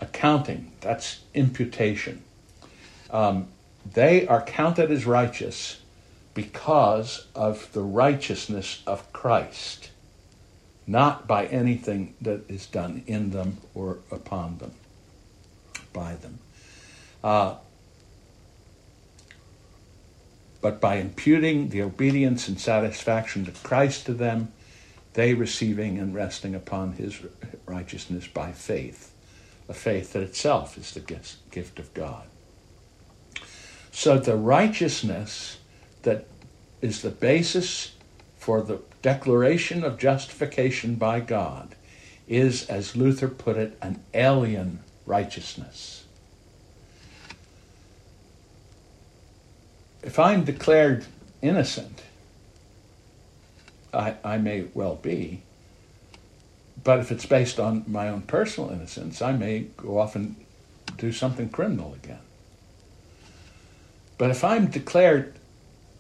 [0.00, 2.22] Accounting, that's imputation.
[3.10, 3.48] Um,
[3.92, 5.80] they are counted as righteous
[6.34, 9.90] because of the righteousness of Christ,
[10.86, 14.72] not by anything that is done in them or upon them,
[15.92, 16.38] by them.
[17.22, 17.56] Uh,
[20.60, 24.52] but by imputing the obedience and satisfaction of Christ to them,
[25.12, 27.20] they receiving and resting upon his
[27.66, 29.12] righteousness by faith,
[29.68, 32.24] a faith that itself is the gift of God.
[33.94, 35.58] So the righteousness
[36.02, 36.26] that
[36.82, 37.92] is the basis
[38.36, 41.76] for the declaration of justification by God
[42.26, 46.04] is, as Luther put it, an alien righteousness.
[50.02, 51.06] If I'm declared
[51.40, 52.02] innocent,
[53.94, 55.42] I, I may well be,
[56.82, 60.34] but if it's based on my own personal innocence, I may go off and
[60.98, 62.18] do something criminal again.
[64.18, 65.34] But if I'm declared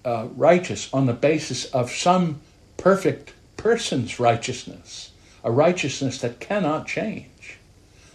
[0.04, 2.40] uh, righteous on the basis of some
[2.76, 5.10] perfect person's righteousness,
[5.42, 7.58] a righteousness that cannot change,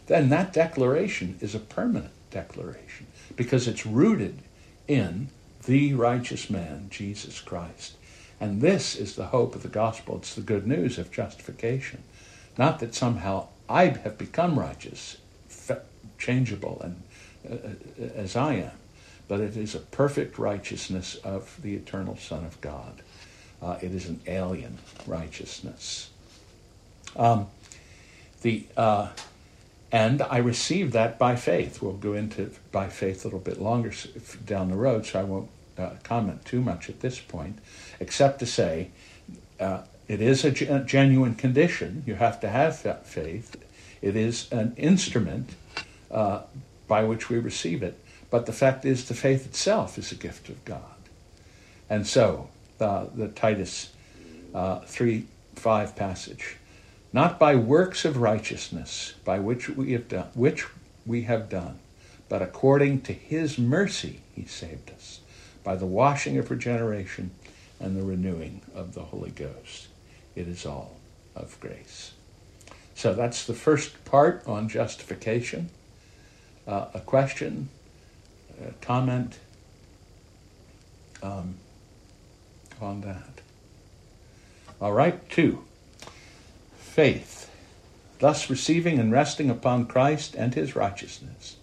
[0.08, 4.40] then that declaration is a permanent declaration because it's rooted
[4.88, 5.30] in
[5.66, 7.94] the righteous man, Jesus Christ.
[8.40, 10.18] And this is the hope of the gospel.
[10.18, 12.04] It's the good news of justification.
[12.58, 15.18] Not that somehow I have become righteous,
[16.18, 17.04] changeable, and
[17.50, 17.68] uh,
[18.04, 18.72] uh, as I am,
[19.30, 23.02] but it is a perfect righteousness of the eternal Son of God.
[23.62, 26.10] Uh, it is an alien righteousness.
[27.16, 27.48] Um,
[28.42, 29.10] the uh,
[29.92, 31.82] and I received that by faith.
[31.82, 33.94] We'll go into by faith a little bit longer
[34.46, 37.60] down the road, so I won't uh, comment too much at this point,
[38.00, 38.90] except to say
[39.60, 42.04] uh, it is a genuine condition.
[42.06, 43.56] You have to have that faith.
[44.02, 45.52] It is an instrument
[46.10, 46.42] uh,
[46.88, 48.00] by which we receive it.
[48.30, 50.82] But the fact is, the faith itself is a gift of God.
[51.90, 53.92] And so, the Titus
[54.54, 56.56] uh, 3 5 passage
[57.12, 60.66] not by works of righteousness by which we have done which
[61.06, 61.78] we have done
[62.30, 65.20] but according to his mercy he saved us
[65.64, 67.32] by the washing of regeneration
[67.80, 69.88] and the renewing of the holy ghost.
[70.36, 70.98] It is all
[71.36, 72.14] of grace.
[72.96, 75.70] So that's the first part on justification.
[76.68, 77.70] Uh, a question
[78.82, 79.40] comment
[81.22, 81.56] um,
[82.82, 83.42] on that
[84.82, 85.64] all right two
[86.78, 87.52] faith,
[88.20, 91.58] thus receiving and resting upon Christ and his righteousness,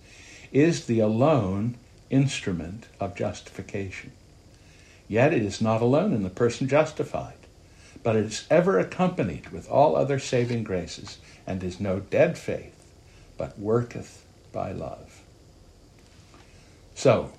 [0.53, 1.77] is the alone
[2.11, 4.13] instrument of justification.
[5.09, 7.35] Yet it is not alone in the person justified,
[8.03, 12.93] but it is ever accompanied with all other saving graces, and is no dead faith,
[13.39, 15.16] but worketh by love.
[16.97, 17.31] So,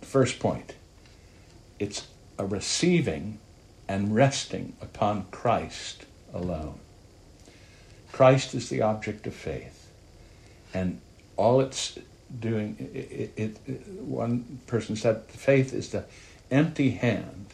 [0.00, 0.74] first point
[1.78, 2.06] it's
[2.38, 3.38] a receiving
[3.86, 6.80] and resting upon Christ alone.
[8.12, 9.92] Christ is the object of faith.
[10.72, 11.02] And
[11.36, 11.98] all it's
[12.40, 16.06] doing, it, it, it, one person said, faith is the
[16.50, 17.46] empty hand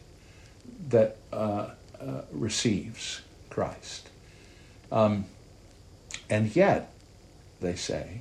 [0.89, 4.09] that uh, uh, receives Christ.
[4.93, 5.25] Um,
[6.31, 6.93] and yet,
[7.61, 8.21] they say,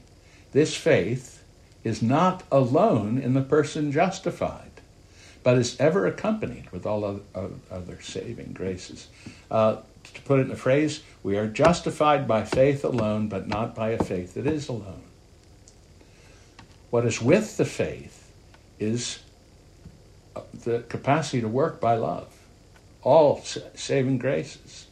[0.51, 1.40] this faith
[1.83, 4.71] is not alone in the person justified,
[5.43, 9.07] but is ever accompanied with all other, other saving graces.
[9.49, 9.77] Uh,
[10.13, 13.89] to put it in a phrase, we are justified by faith alone, but not by
[13.89, 15.03] a faith that is alone.
[16.89, 18.31] What is with the faith
[18.79, 19.19] is
[20.35, 22.31] uh, the capacity to work by love,
[23.01, 23.41] all
[23.75, 24.87] saving graces.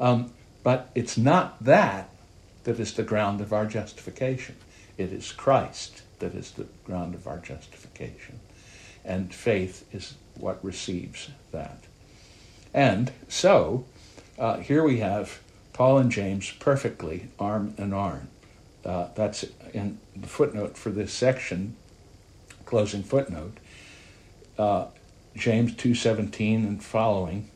[0.00, 2.10] Um, but it's not that
[2.64, 4.56] that is the ground of our justification.
[4.98, 8.40] It is Christ that is the ground of our justification.
[9.04, 11.84] And faith is what receives that.
[12.74, 13.84] And so,
[14.38, 15.40] uh, here we have
[15.72, 18.28] Paul and James perfectly arm in arm.
[18.84, 21.76] Uh, that's in the footnote for this section,
[22.64, 23.58] closing footnote.
[24.58, 24.86] Uh,
[25.34, 27.50] James 2:17 and following.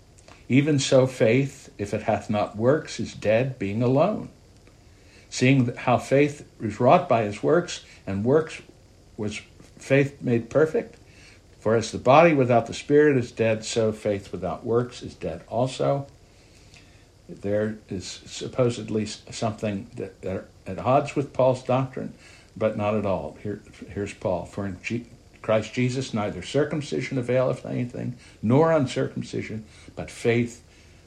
[0.49, 4.29] Even so, faith, if it hath not works, is dead, being alone.
[5.31, 8.61] Seeing how faith is wrought by his works, and works
[9.16, 9.40] was
[9.79, 10.97] faith made perfect.
[11.59, 15.43] For as the body without the spirit is dead, so faith without works is dead
[15.49, 16.07] also
[17.41, 22.14] there is supposedly something that, that at odds with Paul's doctrine,
[22.57, 23.37] but not at all.
[23.43, 24.45] Here, here's Paul.
[24.47, 25.07] For in G-
[25.43, 29.64] Christ Jesus neither circumcision availeth anything, nor uncircumcision,
[29.97, 30.62] but faith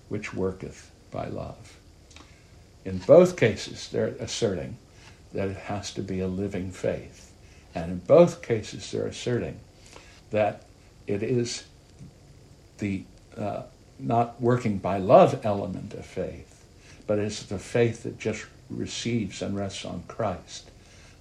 [0.09, 1.78] which worketh by love.
[2.86, 4.77] In both cases, they're asserting
[5.34, 7.31] that it has to be a living faith.
[7.73, 9.59] And in both cases, they're asserting
[10.31, 10.63] that
[11.07, 11.63] it is
[12.77, 13.03] the
[13.38, 13.63] uh,
[13.99, 16.65] not working by love element of faith,
[17.07, 20.69] but it's the faith that just receives and rests on Christ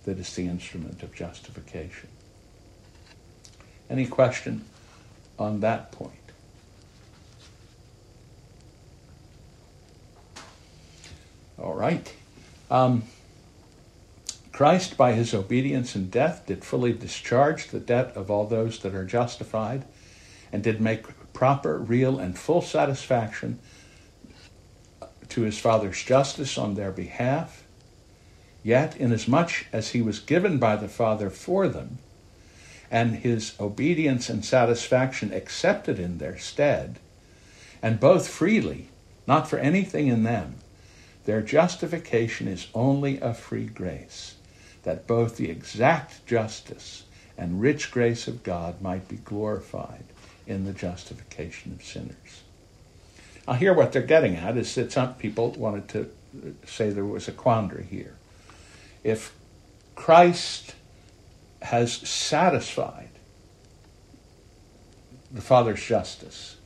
[0.04, 2.08] that is the instrument of justification.
[3.88, 4.64] Any question
[5.38, 6.21] on that point?
[11.62, 12.12] All right.
[12.70, 13.04] Um,
[14.50, 18.94] Christ, by his obedience and death, did fully discharge the debt of all those that
[18.94, 19.84] are justified,
[20.52, 23.60] and did make proper, real, and full satisfaction
[25.28, 27.64] to his Father's justice on their behalf.
[28.64, 31.98] Yet, inasmuch as he was given by the Father for them,
[32.90, 36.98] and his obedience and satisfaction accepted in their stead,
[37.80, 38.88] and both freely,
[39.26, 40.56] not for anything in them,
[41.24, 44.36] their justification is only a free grace
[44.82, 47.04] that both the exact justice
[47.38, 50.04] and rich grace of God might be glorified
[50.46, 52.42] in the justification of sinners.
[53.46, 56.10] Now, here what they're getting at is that some people wanted to
[56.66, 58.14] say there was a quandary here.
[59.04, 59.34] If
[59.94, 60.74] Christ
[61.62, 63.10] has satisfied
[65.30, 66.56] the Father's justice,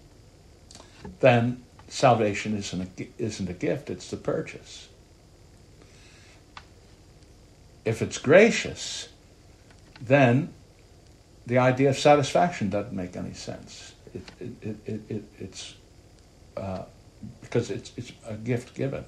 [1.20, 4.88] then salvation isn't a, isn't a gift, it's the purchase
[7.86, 9.08] if it's gracious,
[10.00, 10.52] then
[11.46, 13.94] the idea of satisfaction doesn't make any sense.
[14.12, 15.74] It, it, it, it it's
[16.56, 16.82] uh,
[17.40, 19.04] because it's, it's a gift given.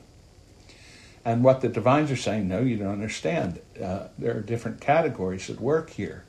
[1.25, 3.61] And what the divines are saying, no, you don't understand.
[3.83, 6.25] Uh, there are different categories at work here.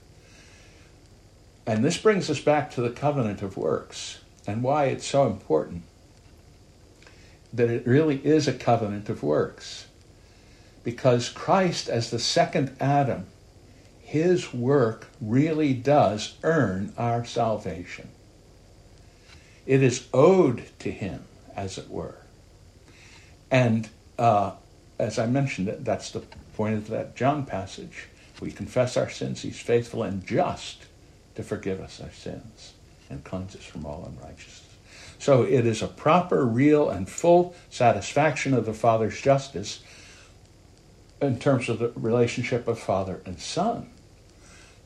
[1.68, 5.84] And this brings us back to the covenant of works and why it's so important
[7.54, 9.88] that it really is a covenant of works
[10.84, 13.28] because Christ, as the second Adam,
[14.02, 18.10] his work really does earn our salvation.
[19.66, 21.26] It is owed to him,
[21.56, 22.18] as it were.
[23.52, 24.54] And uh,
[24.98, 26.22] as I mentioned, that's the
[26.56, 28.08] point of that John passage.
[28.42, 30.86] We confess our sins, he's faithful and just
[31.36, 32.74] to forgive us our sins
[33.10, 34.59] and cleanse us from all unrighteousness.
[35.20, 39.84] So it is a proper, real, and full satisfaction of the Father's justice
[41.22, 43.90] in terms of the relationship of father and son.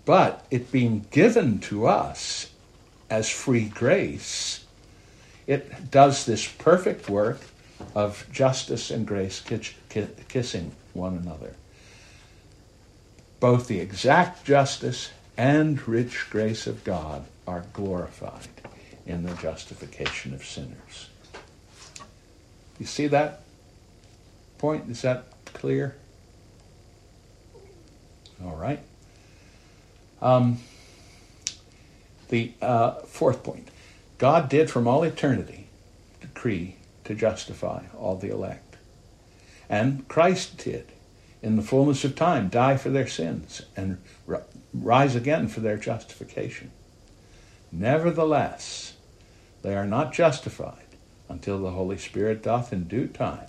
[0.06, 2.52] But it being given to us
[3.10, 4.66] as free grace,
[5.46, 7.40] it does this perfect work
[7.94, 9.44] of justice and grace
[10.28, 11.54] kissing one another.
[13.40, 18.53] Both the exact justice and rich grace of God are glorified
[19.06, 21.10] in the justification of sinners.
[22.80, 23.42] You see that
[24.58, 24.90] point?
[24.90, 25.96] Is that clear?
[28.44, 28.80] All right.
[30.22, 30.60] Um,
[32.30, 33.68] the uh, fourth point
[34.18, 35.68] God did from all eternity
[36.22, 38.78] decree to justify all the elect.
[39.70, 40.88] And Christ did,
[41.42, 44.02] in the fullness of time, die for their sins and
[44.74, 46.72] rise again for their justification.
[47.72, 48.93] Nevertheless,
[49.64, 50.86] they are not justified
[51.28, 53.48] until the Holy Spirit doth in due time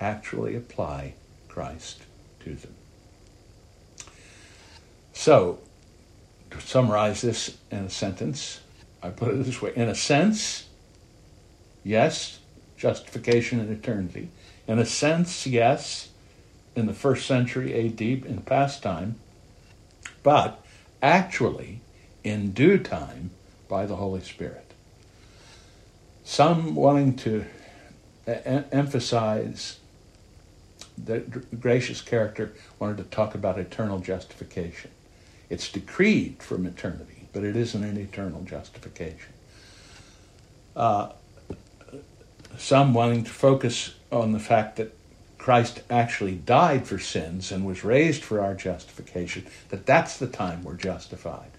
[0.00, 1.14] actually apply
[1.48, 2.02] Christ
[2.40, 2.74] to them.
[5.12, 5.58] So,
[6.50, 8.60] to summarize this in a sentence,
[9.02, 10.68] I put it this way in a sense,
[11.84, 12.38] yes,
[12.76, 14.30] justification in eternity.
[14.68, 16.10] In a sense, yes,
[16.76, 19.16] in the first century AD, in past time,
[20.22, 20.64] but
[21.02, 21.80] actually,
[22.22, 23.30] in due time,
[23.68, 24.67] by the Holy Spirit.
[26.28, 27.46] Some wanting to
[28.26, 29.78] emphasize
[31.02, 34.90] the gracious character wanted to talk about eternal justification.
[35.48, 39.32] It's decreed from eternity, but it isn't an eternal justification.
[40.76, 41.12] Uh,
[42.58, 44.94] some wanting to focus on the fact that
[45.38, 50.62] Christ actually died for sins and was raised for our justification, that that's the time
[50.62, 51.52] we're justified.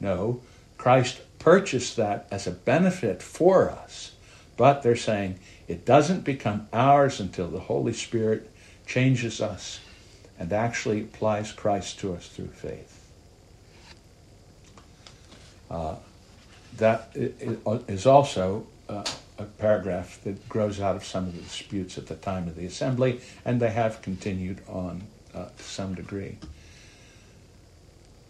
[0.00, 0.42] No,
[0.76, 4.10] Christ purchased that as a benefit for us,
[4.56, 5.38] but they're saying
[5.68, 8.50] it doesn't become ours until the Holy Spirit
[8.86, 9.80] changes us
[10.38, 13.04] and actually applies Christ to us through faith.
[15.70, 15.96] Uh,
[16.76, 19.04] that is also uh,
[19.38, 22.66] a paragraph that grows out of some of the disputes at the time of the
[22.66, 25.02] assembly, and they have continued on
[25.34, 26.38] uh, to some degree.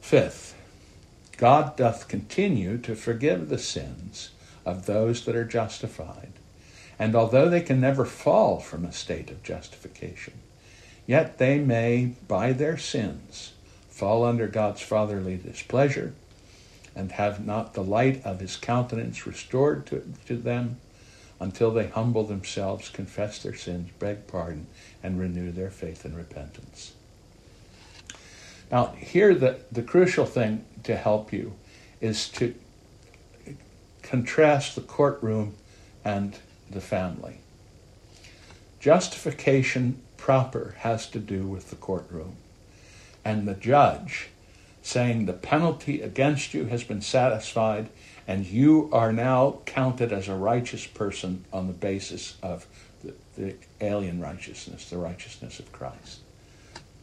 [0.01, 0.55] Fifth,
[1.37, 4.31] God doth continue to forgive the sins
[4.67, 6.33] of those that are justified,
[6.99, 10.35] and although they can never fall from a state of justification,
[11.07, 13.53] yet they may, by their sins,
[13.89, 16.13] fall under God's fatherly displeasure
[16.95, 20.79] and have not the light of his countenance restored to, to them
[21.39, 24.67] until they humble themselves, confess their sins, beg pardon,
[25.03, 26.95] and renew their faith and repentance.
[28.71, 31.53] Now, here the, the crucial thing to help you
[32.01, 32.55] is to
[34.07, 35.55] contrast the courtroom
[36.05, 36.39] and
[36.71, 37.39] the family.
[38.79, 42.37] Justification proper has to do with the courtroom
[43.25, 44.29] and the judge
[44.81, 47.89] saying the penalty against you has been satisfied
[48.29, 52.67] and you are now counted as a righteous person on the basis of
[53.03, 56.21] the, the alien righteousness, the righteousness of Christ.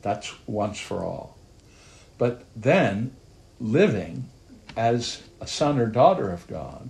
[0.01, 1.37] That's once for all.
[2.17, 3.15] But then,
[3.59, 4.29] living
[4.75, 6.89] as a son or daughter of God,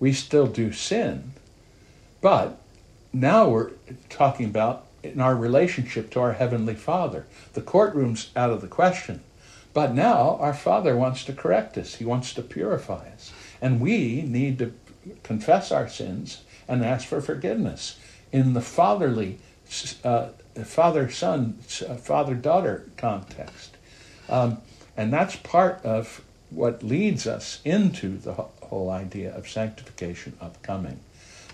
[0.00, 1.32] we still do sin.
[2.20, 2.58] But
[3.12, 3.70] now we're
[4.08, 7.26] talking about in our relationship to our Heavenly Father.
[7.54, 9.22] The courtroom's out of the question.
[9.74, 13.32] But now our Father wants to correct us, He wants to purify us.
[13.60, 14.74] And we need to
[15.22, 17.98] confess our sins and ask for forgiveness
[18.30, 19.38] in the fatherly
[20.04, 20.28] uh,
[20.64, 23.76] father son, uh, father daughter context.
[24.28, 24.58] Um,
[24.96, 26.22] and that's part of
[26.54, 31.00] what leads us into the whole idea of sanctification upcoming.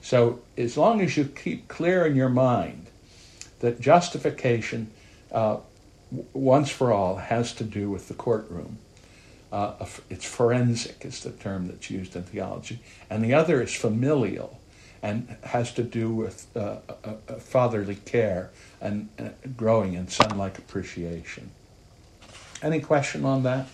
[0.00, 2.86] So, as long as you keep clear in your mind
[3.60, 4.90] that justification,
[5.32, 5.58] uh,
[6.32, 8.78] once for all, has to do with the courtroom,
[9.52, 12.80] uh, it's forensic, is the term that's used in theology,
[13.10, 14.58] and the other is familial
[15.02, 16.76] and has to do with uh,
[17.38, 21.50] fatherly care and uh, growing in son-like appreciation.
[22.62, 23.68] Any question on that?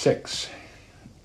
[0.00, 0.48] Six,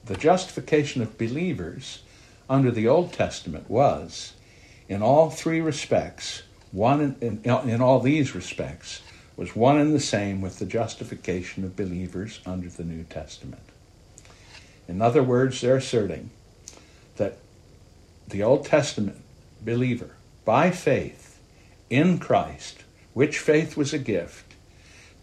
[0.04, 2.04] the justification of believers
[2.50, 4.34] under the Old Testament was,
[4.90, 9.00] in all three respects, one in, in, in all these respects,
[9.38, 13.64] was one and the same with the justification of believers under the New Testament.
[14.90, 16.32] In other words, they're asserting
[17.16, 17.38] that
[18.28, 19.22] the Old Testament
[19.62, 21.40] believer, by faith
[21.90, 24.54] in Christ, which faith was a gift,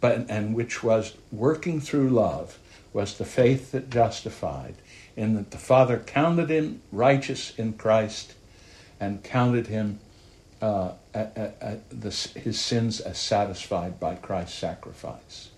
[0.01, 2.59] but and which was working through love,
[2.93, 4.75] was the faith that justified,
[5.17, 8.35] in that the Father counted him righteous in Christ
[9.01, 10.01] and counted him
[10.61, 15.51] uh, the, his sins as satisfied by Christ's sacrifice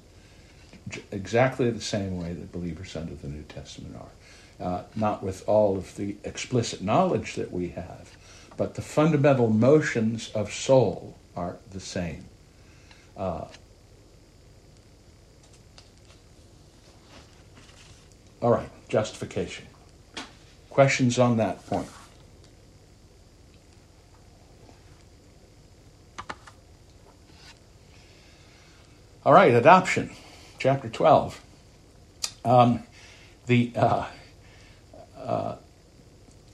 [1.10, 4.64] exactly the same way that believers under the New Testament are.
[4.64, 8.16] Uh, not with all of the explicit knowledge that we have,
[8.56, 12.24] but the fundamental motions of soul are the same.
[13.16, 13.46] Uh,
[18.44, 19.64] all right, justification.
[20.68, 21.88] Questions on that point?
[29.24, 30.10] All right, adoption
[30.58, 31.40] chapter 12.
[32.44, 32.82] Um,
[33.46, 34.04] the, uh,
[35.18, 35.56] uh,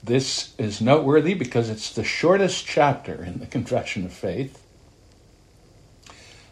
[0.01, 4.65] this is noteworthy because it's the shortest chapter in the Confession of Faith.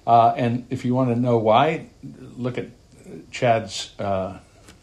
[0.06, 2.68] Uh, and if you want to know why, look at
[3.32, 4.40] Chad's uh,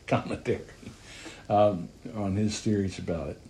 [0.06, 0.60] commentary
[1.48, 3.40] um, on his theories about it.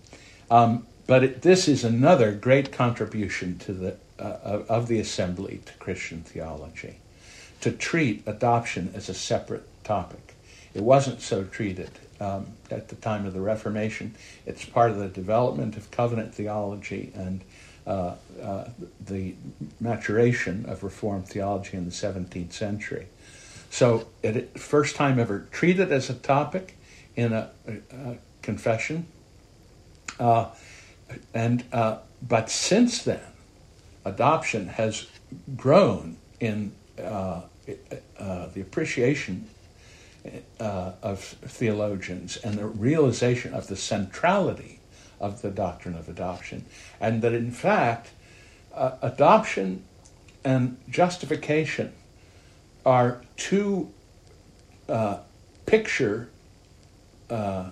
[0.50, 5.72] Um, but it, this is another great contribution to the uh, of the assembly to
[5.74, 6.96] Christian theology
[7.60, 10.34] to treat adoption as a separate topic.
[10.74, 11.90] It wasn't so treated
[12.20, 14.14] um, at the time of the Reformation.
[14.46, 17.40] It's part of the development of covenant theology and
[17.86, 18.68] uh, uh,
[19.04, 19.34] the
[19.80, 23.06] maturation of Reformed theology in the 17th century.
[23.76, 26.78] So, it first time ever treated as a topic
[27.14, 29.06] in a, a, a confession,
[30.18, 30.46] uh,
[31.34, 33.20] and uh, but since then,
[34.06, 35.08] adoption has
[35.58, 37.42] grown in uh,
[38.18, 39.46] uh, the appreciation
[40.58, 44.80] uh, of theologians and the realization of the centrality
[45.20, 46.64] of the doctrine of adoption,
[46.98, 48.08] and that in fact,
[48.74, 49.84] uh, adoption
[50.46, 51.92] and justification
[52.86, 53.92] are two
[54.88, 55.18] uh,
[55.66, 56.28] picture
[57.28, 57.70] uh,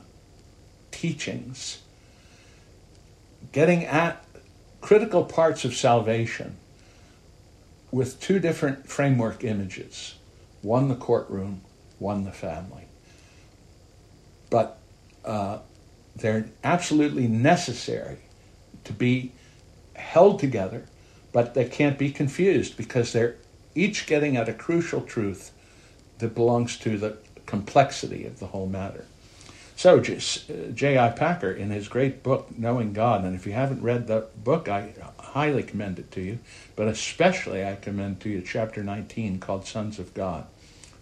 [0.91, 1.81] teachings
[3.53, 4.25] getting at
[4.81, 6.57] critical parts of salvation
[7.93, 10.17] with two different framework images
[10.63, 11.61] one the courtroom,
[11.99, 12.87] one the family.
[14.49, 14.79] But
[15.25, 15.59] uh,
[16.17, 18.19] they're absolutely necessary
[18.85, 19.33] to be
[19.95, 20.87] held together,
[21.33, 23.37] but they can't be confused because they're
[23.75, 25.53] each getting at a crucial truth
[26.19, 27.17] that belongs to the
[27.47, 29.05] complexity of the whole matter.
[29.77, 31.09] So, J.I.
[31.09, 34.69] Uh, Packer, in his great book, Knowing God, and if you haven't read the book,
[34.69, 36.39] I highly commend it to you,
[36.77, 40.47] but especially I commend to you chapter 19 called Sons of God.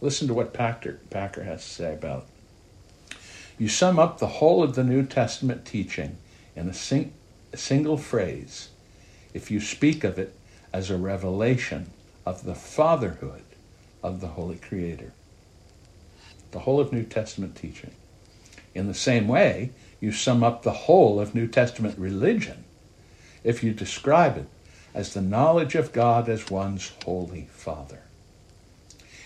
[0.01, 3.17] Listen to what Packer, Packer has to say about it.
[3.59, 6.17] You sum up the whole of the New Testament teaching
[6.57, 7.13] in a, sing,
[7.53, 8.71] a single phrase
[9.35, 10.35] if you speak of it
[10.73, 11.91] as a revelation
[12.25, 13.45] of the fatherhood
[14.03, 15.13] of the Holy Creator.
[16.51, 17.93] The whole of New Testament teaching.
[18.75, 19.71] In the same way,
[20.01, 22.65] you sum up the whole of New Testament religion
[23.45, 24.47] if you describe it
[24.95, 28.03] as the knowledge of God as one's Holy Father.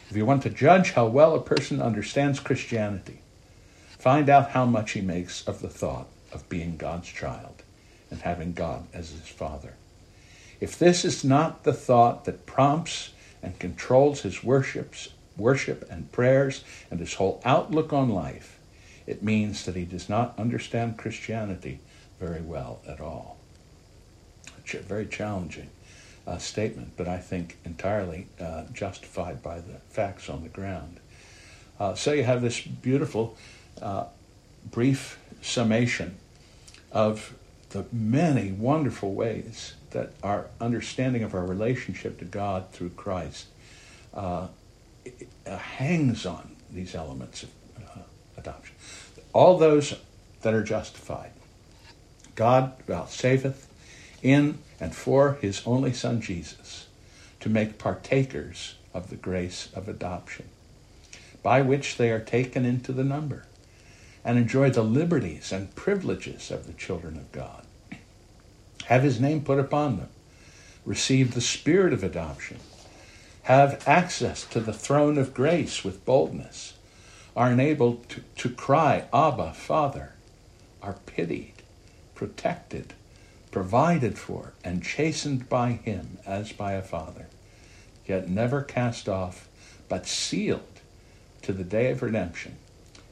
[0.08, 3.20] If you want to judge how well a person understands Christianity,
[3.98, 7.62] find out how much he makes of the thought of being God's child
[8.10, 9.74] and having God as his Father.
[10.60, 16.64] If this is not the thought that prompts and controls his worships, worship and prayers
[16.90, 18.58] and his whole outlook on life,
[19.06, 21.80] it means that he does not understand Christianity
[22.18, 23.36] very well at all.
[24.74, 25.70] A very challenging
[26.26, 30.98] uh, statement, but I think entirely uh, justified by the facts on the ground.
[31.78, 33.36] Uh, so you have this beautiful,
[33.80, 34.06] uh,
[34.70, 36.16] brief summation
[36.90, 37.34] of
[37.70, 43.46] the many wonderful ways that our understanding of our relationship to God through Christ
[44.14, 44.48] uh,
[45.46, 48.00] uh, hangs on these elements of uh,
[48.36, 48.74] adoption.
[49.32, 49.94] All those
[50.42, 51.30] that are justified,
[52.34, 53.66] God vouchsafeth
[54.22, 56.86] in and for his only Son Jesus
[57.40, 60.46] to make partakers of the grace of adoption,
[61.42, 63.44] by which they are taken into the number
[64.24, 67.65] and enjoy the liberties and privileges of the children of God.
[68.86, 70.08] Have his name put upon them,
[70.84, 72.58] receive the spirit of adoption,
[73.42, 76.74] have access to the throne of grace with boldness,
[77.36, 80.12] are enabled to, to cry, Abba, Father,
[80.82, 81.54] are pitied,
[82.14, 82.94] protected,
[83.50, 87.26] provided for, and chastened by him as by a father,
[88.06, 89.48] yet never cast off,
[89.88, 90.80] but sealed
[91.42, 92.56] to the day of redemption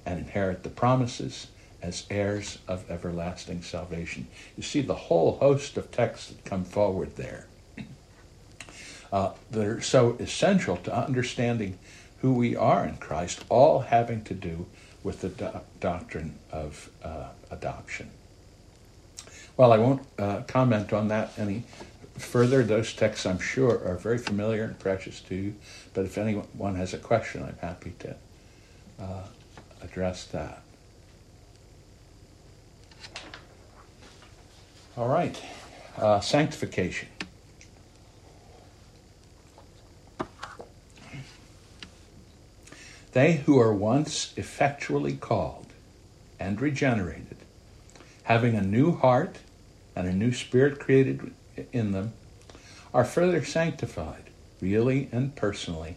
[0.07, 1.49] and inherit the promises
[1.85, 4.26] as heirs of everlasting salvation.
[4.57, 7.47] You see the whole host of texts that come forward there.
[9.12, 11.78] Uh, that are so essential to understanding
[12.20, 14.66] who we are in Christ, all having to do
[15.05, 18.11] with the do- doctrine of uh, adoption.
[19.57, 21.62] Well, I won't uh, comment on that any
[22.18, 22.64] further.
[22.64, 25.55] Those texts, I'm sure, are very familiar and precious to you.
[25.93, 28.16] But if anyone has a question, I'm happy to
[28.99, 29.26] uh,
[29.80, 30.64] address that.
[34.97, 35.42] All right,
[35.99, 37.09] uh, sanctification.
[43.11, 45.66] They who are once effectually called
[46.38, 47.38] and regenerated,
[48.24, 49.38] having a new heart
[49.97, 51.32] and a new spirit created
[51.72, 52.12] in them,
[52.92, 54.30] are further sanctified,
[54.61, 55.97] really and personally,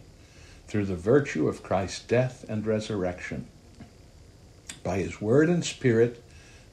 [0.68, 3.48] through the virtue of Christ's death and resurrection
[4.84, 6.24] by his word and spirit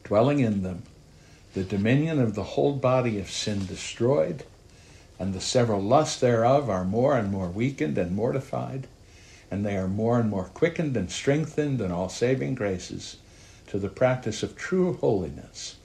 [0.05, 0.85] dwelling in them,
[1.55, 4.45] the dominion of the whole body of sin destroyed,
[5.19, 8.89] and the several lusts thereof are more and more weakened and mortified,
[9.51, 13.17] and they are more and more quickened and strengthened in all saving graces
[13.69, 15.77] to the practice of true holiness,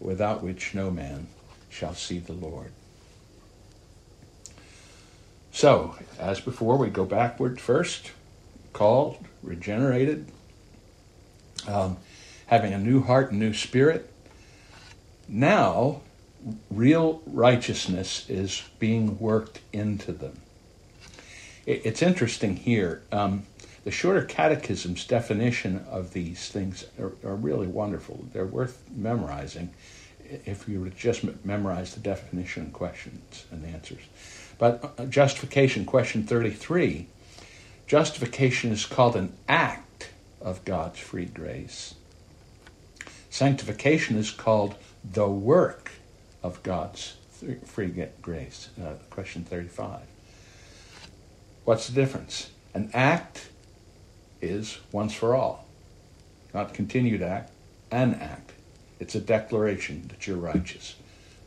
[0.00, 1.26] without which no man
[1.68, 2.72] shall see the Lord.
[5.52, 8.12] So, as before, we go backward first,
[8.72, 10.26] called, regenerated,
[11.66, 11.98] um,
[12.46, 14.09] having a new heart and new spirit.
[15.32, 16.00] Now,
[16.70, 20.40] real righteousness is being worked into them.
[21.66, 23.02] It's interesting here.
[23.12, 23.44] Um,
[23.84, 28.24] the shorter catechism's definition of these things are, are, really wonderful.
[28.32, 29.70] They're worth memorizing
[30.28, 34.02] if you would just memorize the definition questions and answers.
[34.58, 37.06] But uh, justification, question 33
[37.86, 40.10] justification is called an act
[40.40, 41.94] of God's free grace.
[43.30, 44.74] Sanctification is called
[45.04, 45.92] the work
[46.42, 47.14] of God's
[47.64, 48.68] free grace.
[48.80, 50.00] Uh, question 35.
[51.64, 52.50] What's the difference?
[52.74, 53.48] An act
[54.40, 55.66] is once for all,
[56.54, 57.50] not continued act,
[57.90, 58.52] an act.
[58.98, 60.96] It's a declaration that you're righteous,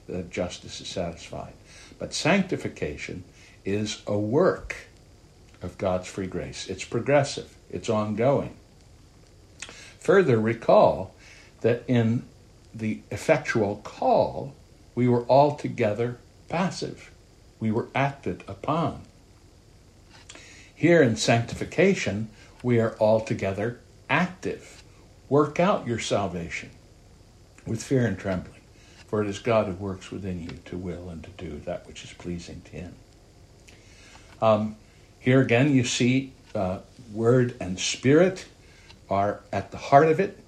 [0.07, 1.53] that justice is satisfied.
[1.99, 3.23] But sanctification
[3.65, 4.75] is a work
[5.61, 6.67] of God's free grace.
[6.67, 8.55] It's progressive, it's ongoing.
[9.99, 11.15] Further, recall
[11.61, 12.23] that in
[12.73, 14.53] the effectual call,
[14.95, 16.17] we were altogether
[16.49, 17.11] passive.
[17.59, 19.01] We were acted upon.
[20.75, 22.29] Here in sanctification,
[22.61, 24.83] we are altogether active.
[25.29, 26.71] Work out your salvation
[27.65, 28.61] with fear and trembling,
[29.07, 32.03] for it is God who works within you to will and to do that which
[32.03, 32.95] is pleasing to Him.
[34.41, 34.75] Um,
[35.19, 36.79] here again, you see uh,
[37.13, 38.45] word and spirit
[39.09, 40.42] are at the heart of it.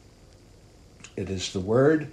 [1.16, 2.12] It is the Word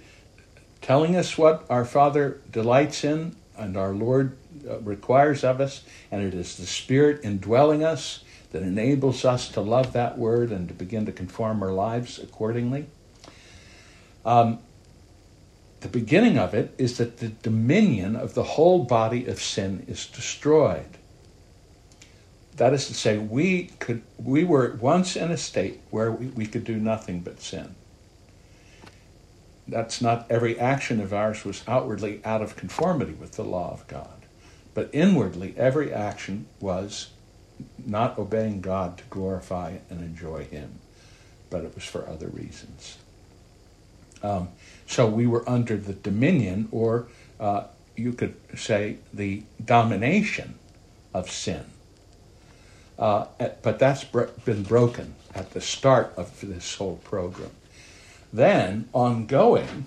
[0.81, 4.37] telling us what our Father delights in and our Lord
[4.69, 9.61] uh, requires of us, and it is the Spirit indwelling us that enables us to
[9.61, 12.85] love that Word and to begin to conform our lives accordingly.
[14.25, 14.59] Um,
[15.81, 20.05] the beginning of it is that the dominion of the whole body of sin is
[20.05, 20.97] destroyed.
[22.55, 26.45] That is to say, we could we were once in a state where we, we
[26.45, 27.75] could do nothing but sin.
[29.67, 33.87] That's not every action of ours was outwardly out of conformity with the law of
[33.87, 34.25] God.
[34.73, 37.11] But inwardly, every action was
[37.85, 40.79] not obeying God to glorify and enjoy Him,
[41.49, 42.97] but it was for other reasons.
[44.21, 44.49] Um,
[44.87, 47.07] so we were under the dominion, or
[47.39, 50.55] uh, you could say the domination
[51.13, 51.65] of sin.
[52.97, 53.25] Uh,
[53.61, 57.51] but that's been broken at the start of this whole program.
[58.33, 59.85] Then, ongoing,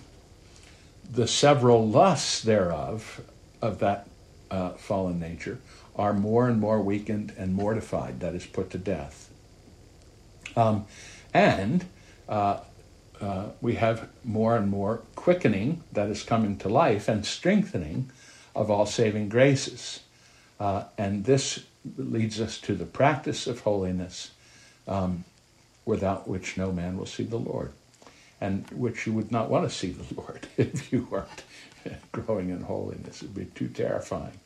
[1.10, 3.20] the several lusts thereof,
[3.60, 4.06] of that
[4.50, 5.58] uh, fallen nature,
[5.96, 9.30] are more and more weakened and mortified, that is, put to death.
[10.54, 10.86] Um,
[11.34, 11.84] and
[12.28, 12.60] uh,
[13.20, 18.10] uh, we have more and more quickening that is coming to life and strengthening
[18.54, 20.00] of all saving graces.
[20.60, 21.64] Uh, and this
[21.96, 24.30] leads us to the practice of holiness,
[24.86, 25.24] um,
[25.84, 27.72] without which no man will see the Lord,
[28.40, 31.42] and which you would not want to see the Lord if you weren't
[32.12, 33.22] growing in holiness.
[33.22, 34.38] It would be too terrifying.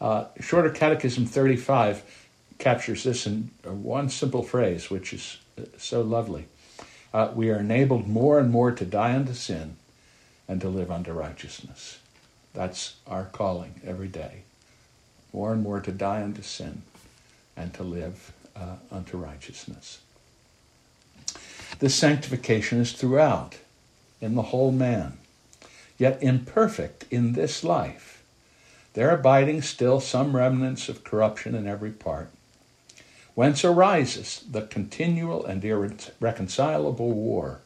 [0.00, 2.02] Uh, Shorter Catechism 35
[2.58, 6.46] captures this in one simple phrase, which is uh, so lovely
[7.12, 9.76] uh, we are enabled more and more to die unto sin
[10.46, 11.98] and to live unto righteousness.
[12.54, 14.42] That's our calling every day.
[15.32, 16.82] More and more to die unto sin
[17.56, 20.00] and to live uh, unto righteousness.
[21.78, 23.56] This sanctification is throughout,
[24.20, 25.18] in the whole man,
[25.96, 28.22] yet imperfect in this life.
[28.94, 32.30] There abiding still some remnants of corruption in every part,
[33.34, 37.60] whence arises the continual and irreconcilable war,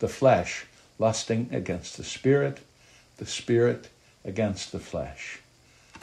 [0.00, 0.66] the flesh
[0.98, 2.60] lusting against the spirit,
[3.18, 3.88] the spirit
[4.24, 5.38] against the flesh.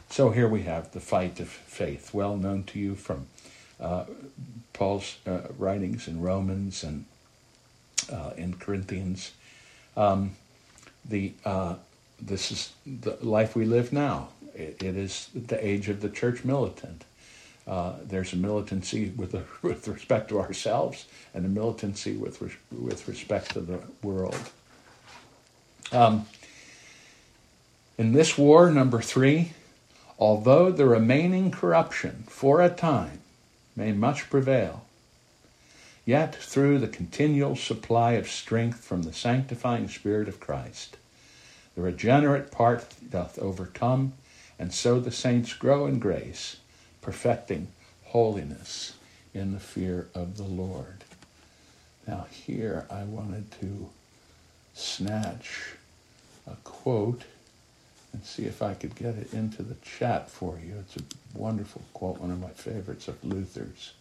[0.09, 3.27] So here we have the fight of faith, well known to you from
[3.81, 4.05] uh,
[4.71, 7.03] Paul's uh, writings in Romans and
[8.11, 9.31] uh, in Corinthians.
[9.95, 10.31] Um,
[11.05, 11.75] the uh,
[12.21, 14.29] this is the life we live now.
[14.53, 17.05] it, it is the age of the church militant.
[17.69, 22.41] Uh, there's a militancy with, a, with respect to ourselves and a militancy with,
[22.71, 24.49] with respect to the world.
[25.91, 26.25] Um,
[27.97, 29.53] in this war, number three,
[30.17, 33.19] although the remaining corruption for a time
[33.75, 34.85] may much prevail,
[36.09, 40.97] yet through the continual supply of strength from the sanctifying Spirit of Christ,
[41.75, 44.13] the regenerate part doth overcome,
[44.57, 46.57] and so the saints grow in grace
[47.03, 47.67] perfecting
[48.05, 48.95] holiness
[49.35, 51.03] in the fear of the Lord.
[52.07, 53.91] Now, here I wanted to
[54.73, 55.73] snatch
[56.47, 57.21] a quote
[58.13, 60.73] and see if I could get it into the chat for you.
[60.79, 63.93] It's a wonderful quote, one of my favorites of Luther's.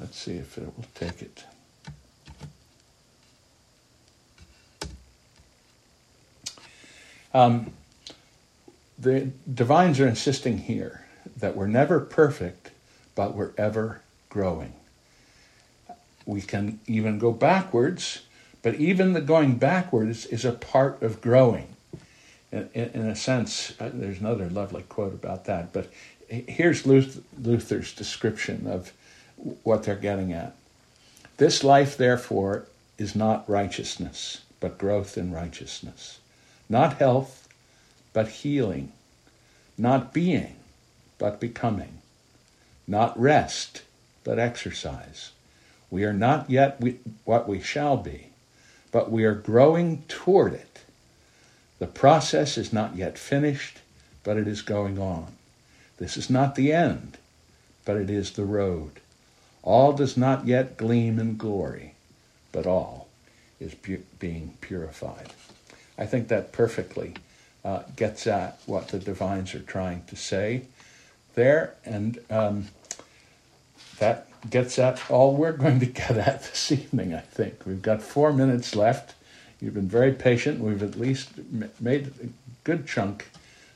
[0.00, 1.44] Let's see if it will take it.
[7.34, 7.72] Um,
[8.98, 11.04] the divines are insisting here
[11.36, 12.70] that we're never perfect,
[13.14, 14.72] but we're ever growing.
[16.26, 18.22] We can even go backwards,
[18.62, 21.76] but even the going backwards is a part of growing.
[22.50, 25.90] In, in, in a sense, uh, there's another lovely quote about that, but
[26.28, 28.92] here's Luther's description of
[29.62, 30.54] what they're getting at.
[31.36, 32.66] This life, therefore,
[32.96, 36.18] is not righteousness, but growth in righteousness.
[36.68, 37.48] Not health,
[38.12, 38.92] but healing.
[39.76, 40.56] Not being,
[41.18, 41.98] but becoming,
[42.86, 43.82] not rest,
[44.24, 45.30] but exercise.
[45.90, 46.82] We are not yet
[47.24, 48.28] what we shall be,
[48.90, 50.80] but we are growing toward it.
[51.78, 53.78] The process is not yet finished,
[54.24, 55.34] but it is going on.
[55.98, 57.18] This is not the end,
[57.84, 59.00] but it is the road.
[59.62, 61.94] All does not yet gleam in glory,
[62.52, 63.08] but all
[63.60, 65.32] is pu- being purified.
[65.98, 67.14] I think that perfectly
[67.64, 70.62] uh, gets at what the divines are trying to say
[71.34, 72.68] there, and um,
[73.98, 77.66] that gets at all we're going to get at this evening, I think.
[77.66, 79.14] We've got four minutes left.
[79.60, 80.60] You've been very patient.
[80.60, 81.30] We've at least
[81.80, 82.28] made a
[82.62, 83.28] good chunk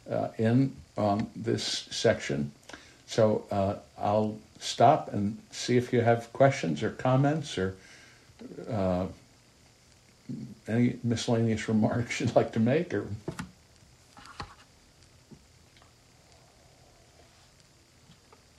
[0.09, 2.53] uh, in on this section.
[3.13, 7.77] So uh, I'll stop and see if you have questions or comments or
[8.71, 9.05] uh,
[10.67, 13.07] any miscellaneous remarks you'd like to make or.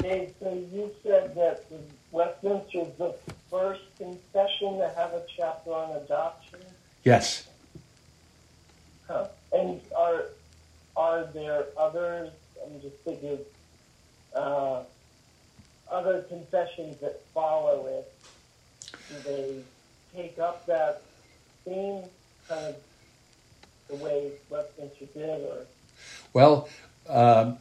[0.01, 1.63] So you said that
[2.11, 3.15] Westminster is the
[3.49, 6.59] first concession to have a chapter on adoption?
[7.03, 7.47] Yes.
[9.07, 9.29] Huh.
[9.51, 10.25] And are
[10.95, 12.29] are there others?
[12.63, 13.39] I'm just thinking
[14.35, 14.83] uh,
[15.91, 18.11] other confessions that follow it.
[19.09, 19.61] Do they
[20.15, 21.01] take up that
[21.65, 22.03] theme
[22.47, 22.75] kind of
[23.89, 25.65] the way Westminster did, or
[26.33, 26.69] Well,
[27.07, 27.57] um,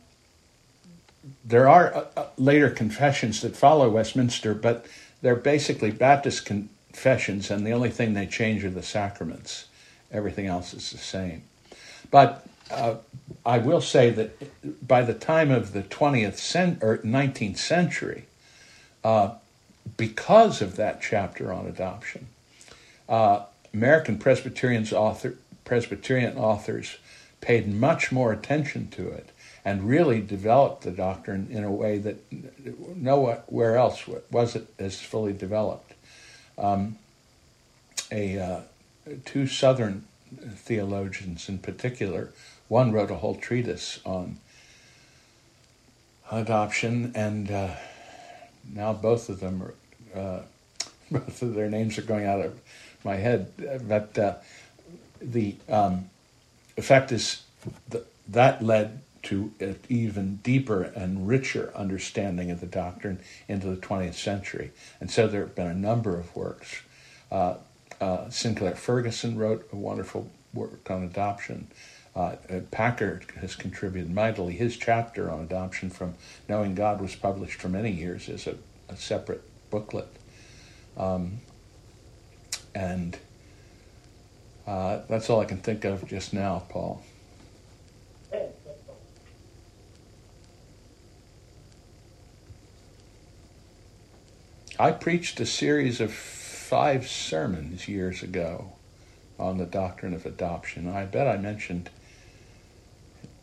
[1.44, 4.86] there are uh, uh, later confessions that follow Westminster, but
[5.20, 9.66] they're basically Baptist confessions, and the only thing they change are the sacraments.
[10.10, 11.42] Everything else is the same.
[12.10, 12.96] But uh,
[13.44, 18.26] I will say that by the time of the 20th cent- or 19th century,
[19.04, 19.34] uh,
[19.96, 22.26] because of that chapter on adoption,
[23.08, 23.44] uh,
[23.74, 26.98] American Presbyterians author, Presbyterian authors
[27.40, 29.30] paid much more attention to it
[29.64, 32.16] and really developed the doctrine in a way that
[32.96, 35.92] nowhere else was it as fully developed.
[36.58, 36.98] Um,
[38.10, 38.60] a uh,
[39.24, 40.04] two Southern
[40.54, 42.30] theologians in particular,
[42.72, 44.38] one wrote a whole treatise on
[46.30, 47.68] adoption, and uh,
[48.72, 50.42] now both of them are, uh,
[51.10, 52.58] both of their names are going out of
[53.04, 53.52] my head,
[53.86, 54.36] but uh,
[55.20, 56.08] the um,
[56.78, 57.42] effect is
[57.90, 63.76] that that led to an even deeper and richer understanding of the doctrine into the
[63.76, 64.70] 20th century.
[64.98, 66.80] And so there have been a number of works.
[67.30, 67.56] Uh,
[68.00, 71.68] uh, Sinclair Ferguson wrote a wonderful work on adoption.
[72.14, 74.52] Uh, uh, Packer has contributed mightily.
[74.52, 76.14] His chapter on adoption from
[76.48, 78.56] Knowing God was published for many years as a,
[78.90, 80.08] a separate booklet.
[80.96, 81.40] Um,
[82.74, 83.16] and
[84.66, 87.02] uh, that's all I can think of just now, Paul.
[94.78, 98.72] I preached a series of five sermons years ago
[99.38, 100.88] on the doctrine of adoption.
[100.88, 101.88] I bet I mentioned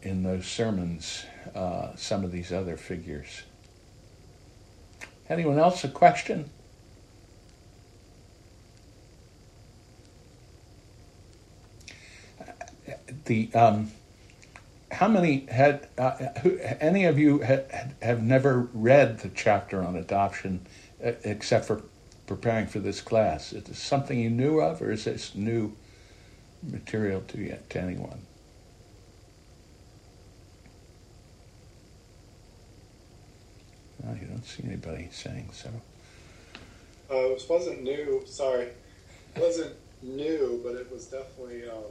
[0.01, 1.25] in those sermons
[1.55, 3.43] uh, some of these other figures.
[5.29, 6.49] Anyone else a question?
[13.25, 13.91] The um,
[14.91, 19.95] how many had uh, who, any of you had, have never read the chapter on
[19.95, 20.65] adoption
[20.99, 21.83] except for
[22.25, 23.53] preparing for this class?
[23.53, 25.75] Is this something you knew of, or is this new
[26.63, 28.21] material to you, to anyone?
[34.07, 35.69] Oh, you don't see anybody saying so.
[37.11, 38.21] Uh, it wasn't new.
[38.25, 38.67] Sorry,
[39.35, 41.83] it wasn't new, but it was definitely um,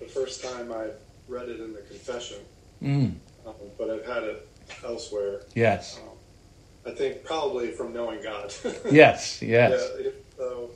[0.00, 0.88] the first time I
[1.28, 2.38] read it in the confession.
[2.82, 3.14] Mm.
[3.46, 4.48] Um, but I've had it
[4.84, 5.42] elsewhere.
[5.54, 5.98] Yes.
[5.98, 8.54] Um, I think probably from knowing God.
[8.90, 9.90] yes, yes.
[10.00, 10.70] Yeah, so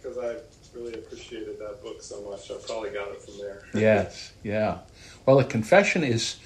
[0.00, 0.36] because I
[0.76, 3.62] really appreciated that book so much, I probably got it from there.
[3.74, 4.78] yes, yeah.
[5.26, 6.36] Well, the confession is,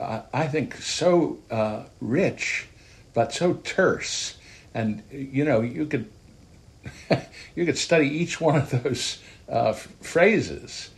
[0.00, 2.66] uh, I think, so uh, rich,
[3.14, 4.36] but so terse,
[4.74, 6.10] and you know, you could
[7.54, 10.90] you could study each one of those uh, f- phrases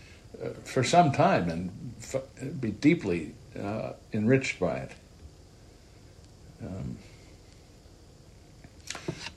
[0.43, 2.23] uh, for some time and f-
[2.61, 4.93] be deeply uh, enriched by it.
[6.63, 6.97] Um,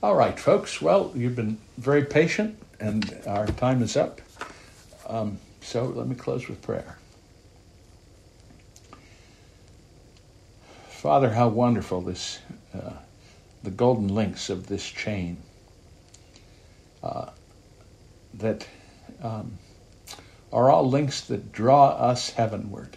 [0.02, 0.80] all right, folks.
[0.80, 4.20] Well, you've been very patient, and our time is up.
[5.06, 6.98] Um, so let me close with prayer.
[10.88, 12.38] Father, how wonderful this,
[12.72, 15.36] the golden links of this chain
[17.02, 17.30] uh,
[18.34, 18.66] that
[19.22, 19.58] um,
[20.52, 22.96] are all links that draw us heavenward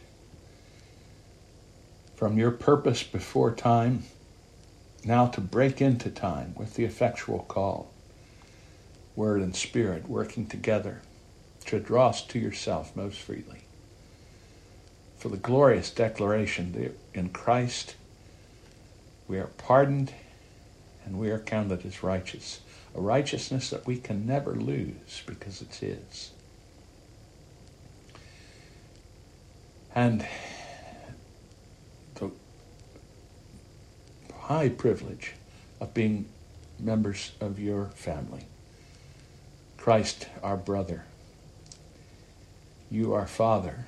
[2.15, 4.03] from your purpose before time
[5.03, 7.91] now to break into time with the effectual call,
[9.15, 11.01] word and spirit working together
[11.65, 13.63] to draw us to yourself most freely.
[15.17, 17.95] For the glorious declaration that in Christ
[19.31, 20.13] we are pardoned
[21.05, 22.59] and we are counted as righteous,
[22.93, 26.31] a righteousness that we can never lose because it's His.
[29.95, 30.27] And
[32.15, 32.29] the
[34.37, 35.33] high privilege
[35.79, 36.25] of being
[36.77, 38.47] members of your family.
[39.77, 41.05] Christ, our brother,
[42.89, 43.85] you, our Father,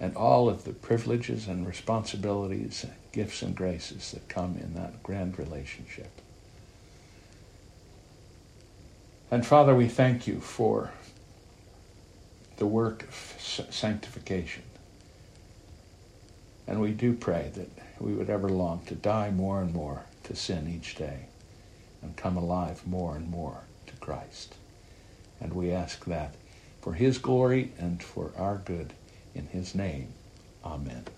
[0.00, 2.86] and all of the privileges and responsibilities,
[3.16, 6.10] gifts and graces that come in that grand relationship.
[9.30, 10.90] And Father, we thank you for
[12.58, 13.14] the work of
[13.70, 14.64] sanctification.
[16.66, 20.36] And we do pray that we would ever long to die more and more to
[20.36, 21.20] sin each day
[22.02, 24.56] and come alive more and more to Christ.
[25.40, 26.34] And we ask that
[26.82, 28.92] for his glory and for our good
[29.34, 30.08] In his name,
[30.62, 31.15] amen.